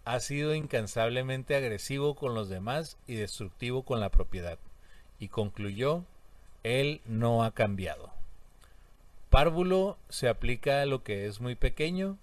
Ha 0.05 0.19
sido 0.19 0.55
incansablemente 0.55 1.55
agresivo 1.55 2.15
con 2.15 2.33
los 2.33 2.47
demás 2.47 2.97
y 3.07 3.15
destructivo 3.15 3.83
con 3.83 3.99
la 3.99 4.09
propiedad. 4.09 4.59
Y 5.19 5.27
concluyó, 5.29 6.03
él 6.63 7.01
no 7.05 7.43
ha 7.43 7.51
cambiado. 7.51 8.11
Párvulo 9.29 9.97
se 10.09 10.29
aplica 10.29 10.81
a 10.81 10.85
lo 10.85 11.03
que 11.03 11.25
es 11.25 11.41
muy 11.41 11.55
pequeño, 11.55 12.17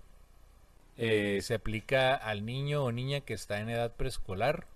eh, 0.97 1.41
se 1.43 1.55
aplica 1.55 2.15
al 2.15 2.47
niño 2.47 2.85
o 2.85 2.93
niña 2.93 3.21
que 3.21 3.35
está 3.35 3.61
en 3.61 3.69
edad 3.69 3.93
preescolar 3.93 4.67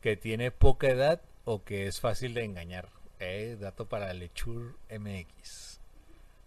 que 0.00 0.16
tiene 0.16 0.50
poca 0.50 0.88
edad 0.88 1.20
o 1.44 1.64
que 1.64 1.86
es 1.86 2.00
fácil 2.00 2.34
de 2.34 2.44
engañar. 2.44 2.88
Eh, 3.20 3.56
dato 3.60 3.86
para 3.86 4.12
Lechur 4.12 4.76
MX. 4.90 5.80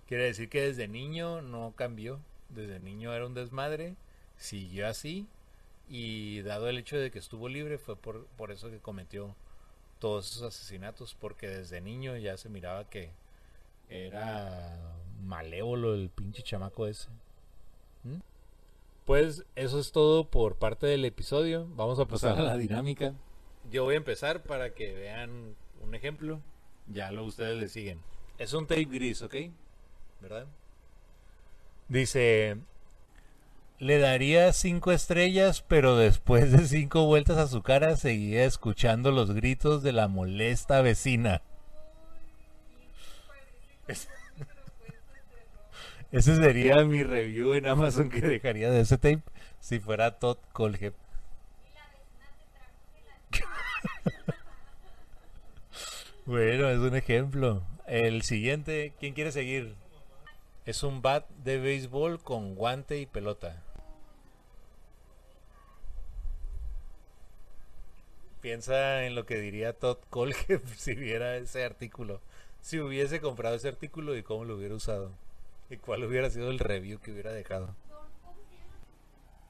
Quiere 0.07 0.25
decir 0.25 0.49
que 0.49 0.61
desde 0.61 0.87
niño 0.87 1.41
no 1.41 1.73
cambió. 1.75 2.19
Desde 2.49 2.79
niño 2.79 3.13
era 3.13 3.25
un 3.25 3.33
desmadre. 3.33 3.95
Siguió 4.41 4.87
así. 4.87 5.27
Y 5.87 6.41
dado 6.41 6.67
el 6.67 6.79
hecho 6.79 6.97
de 6.97 7.11
que 7.11 7.19
estuvo 7.19 7.47
libre, 7.47 7.77
fue 7.77 7.95
por, 7.95 8.25
por 8.37 8.51
eso 8.51 8.71
que 8.71 8.79
cometió 8.79 9.35
todos 9.99 10.31
esos 10.31 10.43
asesinatos. 10.43 11.15
Porque 11.15 11.47
desde 11.47 11.79
niño 11.79 12.17
ya 12.17 12.37
se 12.37 12.49
miraba 12.49 12.89
que 12.89 13.11
era 13.87 14.79
malévolo 15.21 15.93
el 15.93 16.09
pinche 16.09 16.41
chamaco 16.41 16.87
ese. 16.87 17.09
¿Mm? 18.03 18.21
Pues 19.05 19.45
eso 19.55 19.79
es 19.79 19.91
todo 19.91 20.27
por 20.27 20.55
parte 20.55 20.87
del 20.87 21.05
episodio. 21.05 21.67
Vamos 21.75 21.99
a 21.99 22.05
pasar 22.05 22.39
a 22.39 22.41
la 22.41 22.57
dinámica. 22.57 23.13
Yo 23.69 23.83
voy 23.83 23.93
a 23.93 23.97
empezar 23.97 24.41
para 24.41 24.73
que 24.73 24.91
vean 24.95 25.55
un 25.83 25.93
ejemplo. 25.93 26.41
Ya 26.87 27.11
lo 27.11 27.25
ustedes 27.25 27.59
le 27.59 27.67
siguen. 27.67 27.99
Es 28.39 28.53
un 28.53 28.65
tape 28.65 28.85
gris, 28.85 29.21
¿ok? 29.21 29.35
¿Verdad? 30.19 30.47
Dice, 31.87 32.57
le 33.81 33.97
daría 33.97 34.53
cinco 34.53 34.91
estrellas, 34.91 35.65
pero 35.67 35.97
después 35.97 36.51
de 36.51 36.67
cinco 36.67 37.07
vueltas 37.07 37.39
a 37.39 37.47
su 37.47 37.63
cara 37.63 37.95
seguía 37.95 38.45
escuchando 38.45 39.11
los 39.11 39.33
gritos 39.33 39.81
de 39.81 39.91
la 39.91 40.07
molesta 40.07 40.83
vecina. 40.83 41.41
Ese 46.11 46.35
sería 46.35 46.83
mi 46.83 47.01
review 47.01 47.55
en 47.55 47.65
Amazon 47.65 48.11
que 48.11 48.21
dejaría 48.21 48.69
de 48.69 48.81
ese 48.81 48.97
tape 48.97 49.23
si 49.59 49.79
fuera 49.79 50.19
Todd 50.19 50.37
Colhep. 50.53 50.93
bueno, 56.27 56.69
es 56.69 56.77
un 56.77 56.95
ejemplo. 56.95 57.63
El 57.87 58.21
siguiente, 58.21 58.93
¿quién 58.99 59.15
quiere 59.15 59.31
seguir? 59.31 59.73
Es 60.67 60.83
un 60.83 61.01
bat 61.01 61.27
de 61.43 61.57
béisbol 61.57 62.21
con 62.21 62.53
guante 62.53 62.99
y 62.99 63.07
pelota. 63.07 63.63
Piensa 68.41 69.05
en 69.05 69.15
lo 69.15 69.25
que 69.25 69.37
diría 69.37 69.73
Todd 69.73 69.97
Colge 70.09 70.59
si 70.77 70.95
viera 70.95 71.37
ese 71.37 71.63
artículo. 71.63 72.21
Si 72.61 72.79
hubiese 72.79 73.21
comprado 73.21 73.55
ese 73.55 73.67
artículo 73.67 74.15
y 74.17 74.23
cómo 74.23 74.45
lo 74.45 74.55
hubiera 74.55 74.75
usado. 74.75 75.11
Y 75.69 75.77
cuál 75.77 76.03
hubiera 76.03 76.29
sido 76.29 76.49
el 76.51 76.59
review 76.59 76.99
que 76.99 77.11
hubiera 77.11 77.31
dejado. 77.31 77.75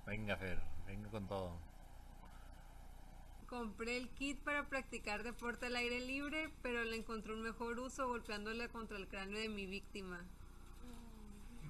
Venga, 0.05 0.37
Fer, 0.37 0.59
venga 0.85 1.09
con 1.09 1.27
todo. 1.27 1.57
Compré 3.47 3.97
el 3.97 4.09
kit 4.09 4.39
para 4.39 4.69
practicar 4.69 5.23
deporte 5.23 5.65
al 5.65 5.75
aire 5.75 5.99
libre, 5.99 6.49
pero 6.61 6.83
le 6.83 6.95
encontré 6.95 7.33
un 7.33 7.41
mejor 7.41 7.79
uso 7.79 8.07
golpeándola 8.07 8.69
contra 8.69 8.97
el 8.97 9.07
cráneo 9.07 9.39
de 9.39 9.49
mi 9.49 9.65
víctima. 9.65 10.23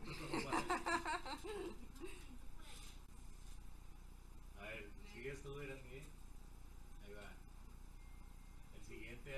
A 4.60 4.64
ver, 4.64 4.90
¿sigues 5.14 5.42
tú, 5.42 5.60
eras? 5.60 5.80
Ahí 7.04 7.14
va. 7.14 7.34
El 8.76 8.84
siguiente 8.84 9.32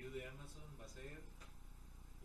review 0.00 0.12
de 0.12 0.26
Amazon 0.26 0.62
va 0.80 0.86
a 0.86 0.88
ser 0.88 1.22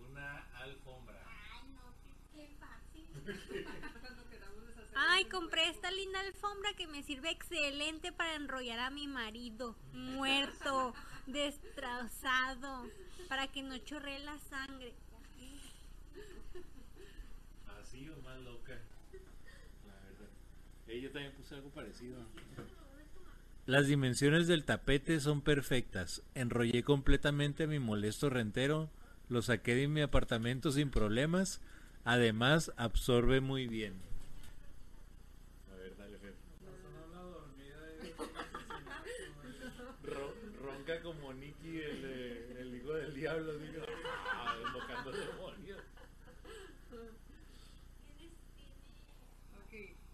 una 0.10 0.48
alfombra. 0.60 1.22
Ay, 1.52 1.68
no, 1.74 1.94
qué, 2.34 2.48
fácil. 2.58 3.06
Ay, 4.96 5.26
compré 5.26 5.70
esta 5.70 5.92
linda 5.92 6.22
alfombra 6.22 6.74
que 6.74 6.88
me 6.88 7.04
sirve 7.04 7.32
excelente 7.32 8.14
para 8.14 8.36
enrollar 8.36 8.80
a 8.80 8.90
mi 8.92 9.08
marido, 9.08 9.76
muerto, 9.92 10.94
destrozado, 11.28 12.90
para 13.28 13.48
que 13.48 13.62
no 13.62 13.78
chorree 13.80 14.20
la 14.20 14.38
sangre. 14.40 14.94
Así 17.82 18.10
o 18.10 18.22
más 18.22 18.40
loca. 18.40 18.80
La 19.86 19.96
verdad. 20.06 20.30
Eh, 20.88 21.02
yo 21.02 21.12
también 21.12 21.34
puse 21.34 21.56
algo 21.56 21.70
parecido. 21.72 22.26
Las 23.66 23.88
dimensiones 23.88 24.48
del 24.48 24.64
tapete 24.64 25.20
son 25.20 25.42
perfectas. 25.42 26.22
Enrollé 26.36 26.84
completamente 26.84 27.64
a 27.64 27.68
mi 27.68 27.80
molesto 27.80 28.30
rentero. 28.30 28.90
Lo 29.28 29.42
saqué 29.42 29.74
de 29.76 29.88
mi 29.88 30.02
apartamento 30.02 30.72
sin 30.72 30.92
problemas. 30.92 31.62
Además, 32.04 32.72
absorbe 32.78 33.42
muy 33.42 33.68
bien. 33.68 33.94
A 35.74 35.76
ver, 35.78 35.98
dale, 35.98 36.18
Fer. 36.20 36.34
Ronca 40.64 41.02
como 41.02 41.34
Nicky 41.34 41.80
el, 41.80 42.02
de- 42.04 42.62
el 42.62 43.14
diablos. 43.16 43.60
Digo, 43.62 43.84
ah, 44.32 44.56
invocando 44.68 45.12
demonios. 45.12 45.80
Ok. 49.66 50.05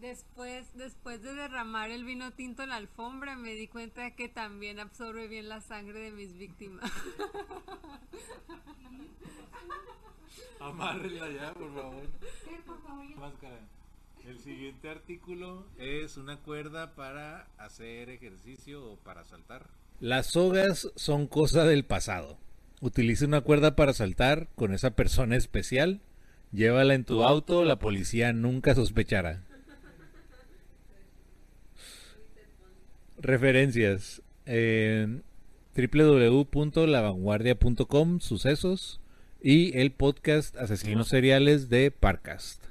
Después, 0.00 0.66
después 0.74 1.22
de 1.22 1.34
derramar 1.34 1.90
el 1.90 2.04
vino 2.04 2.32
tinto 2.32 2.62
en 2.62 2.68
la 2.68 2.76
alfombra, 2.76 3.36
me 3.36 3.54
di 3.54 3.66
cuenta 3.66 4.14
que 4.14 4.28
también 4.28 4.78
absorbe 4.78 5.26
bien 5.26 5.48
la 5.48 5.62
sangre 5.62 6.00
de 6.00 6.10
mis 6.10 6.36
víctimas. 6.36 6.92
Amárrela 10.60 11.30
ya, 11.30 11.54
por 11.54 11.74
favor. 11.74 12.02
Máscara. 13.16 13.58
El 14.26 14.40
siguiente 14.40 14.90
artículo 14.90 15.64
es 15.78 16.16
una 16.16 16.36
cuerda 16.38 16.94
para 16.94 17.46
hacer 17.58 18.10
ejercicio 18.10 18.84
o 18.84 18.96
para 18.96 19.24
saltar. 19.24 19.68
Las 20.00 20.26
sogas 20.26 20.90
son 20.96 21.28
cosa 21.28 21.64
del 21.64 21.84
pasado. 21.84 22.36
Utiliza 22.80 23.24
una 23.24 23.40
cuerda 23.40 23.76
para 23.76 23.94
saltar 23.94 24.48
con 24.56 24.74
esa 24.74 24.90
persona 24.90 25.36
especial. 25.36 26.00
Llévala 26.52 26.94
en 26.94 27.04
tu 27.04 27.22
auto, 27.22 27.64
la 27.64 27.78
policía 27.78 28.32
nunca 28.32 28.74
sospechará. 28.74 29.45
Referencias. 33.18 34.22
Eh, 34.46 35.20
www.lavanguardia.com, 35.76 38.20
sucesos 38.20 39.00
y 39.42 39.78
el 39.78 39.92
podcast 39.92 40.56
Asesinos 40.56 41.08
Seriales 41.08 41.68
de 41.68 41.90
Parcast. 41.90 42.64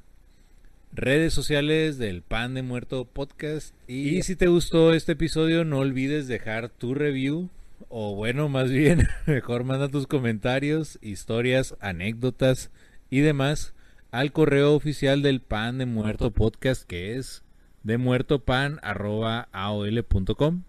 Redes 0.91 1.33
sociales 1.33 1.97
del 1.97 2.21
Pan 2.21 2.53
de 2.53 2.63
Muerto 2.63 3.05
Podcast. 3.05 3.75
Y 3.87 4.23
si 4.23 4.35
te 4.35 4.47
gustó 4.47 4.93
este 4.93 5.13
episodio, 5.13 5.63
no 5.65 5.79
olvides 5.79 6.27
dejar 6.27 6.69
tu 6.69 6.95
review. 6.95 7.49
O 7.89 8.15
bueno, 8.15 8.49
más 8.49 8.71
bien, 8.71 9.07
mejor 9.27 9.65
manda 9.65 9.89
tus 9.89 10.07
comentarios, 10.07 10.97
historias, 11.01 11.75
anécdotas 11.79 12.71
y 13.09 13.19
demás 13.19 13.73
al 14.11 14.31
correo 14.31 14.73
oficial 14.73 15.21
del 15.21 15.41
Pan 15.41 15.77
de 15.77 15.85
Muerto 15.85 16.31
Podcast 16.31 16.83
que 16.83 17.17
es 17.17 17.44
demuertopan.aol.com. 17.85 20.63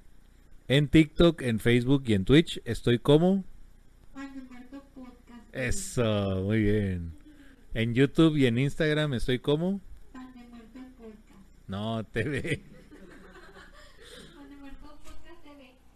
En 0.69 0.89
TikTok, 0.89 1.43
en 1.43 1.61
Facebook 1.61 2.03
y 2.07 2.15
en 2.15 2.25
Twitch 2.25 2.61
estoy 2.65 2.99
como... 2.99 3.45
Eso, 5.53 6.43
muy 6.45 6.63
bien. 6.63 7.13
En 7.75 7.95
YouTube 7.95 8.37
y 8.37 8.47
en 8.47 8.59
Instagram 8.59 9.15
estoy 9.15 9.39
como... 9.39 9.81
No, 11.67 12.05
TV. 12.05 12.63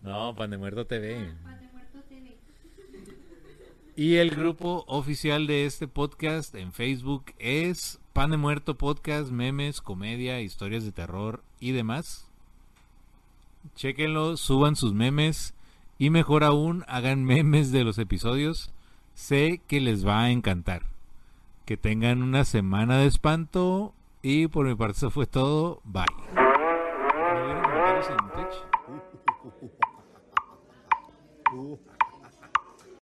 No, 0.03 0.35
Pan 0.35 0.51
de 0.51 0.59
Muerto 0.59 0.87
TV. 0.87 1.33
Y 4.01 4.17
el 4.17 4.31
grupo 4.31 4.87
oficial 4.87 5.47
de 5.47 5.67
este 5.67 5.87
podcast 5.87 6.55
en 6.55 6.73
Facebook 6.73 7.35
es 7.39 8.01
Pan 8.15 8.31
de 8.31 8.39
Muerto 8.39 8.79
Podcast, 8.79 9.31
memes, 9.31 9.83
comedia, 9.83 10.41
historias 10.41 10.87
de 10.87 10.93
terror 10.93 11.43
y 11.59 11.73
demás. 11.73 12.27
Chequenlo, 13.75 14.39
suban 14.39 14.75
sus 14.75 14.95
memes 14.95 15.53
y 15.99 16.09
mejor 16.09 16.45
aún, 16.45 16.83
hagan 16.89 17.25
memes 17.27 17.73
de 17.73 17.85
los 17.85 17.99
episodios. 17.99 18.73
Sé 19.13 19.61
que 19.67 19.81
les 19.81 20.07
va 20.07 20.23
a 20.23 20.31
encantar. 20.31 20.87
Que 21.67 21.77
tengan 21.77 22.23
una 22.23 22.47
semana 22.47 22.97
de 22.97 23.07
espanto 23.07 23.93
y 24.23 24.47
por 24.47 24.65
mi 24.67 24.75
parte 24.77 24.97
eso 24.97 25.11
fue 25.11 25.27
todo. 25.27 25.83
Bye. 25.85 26.07
¿No 31.53 31.79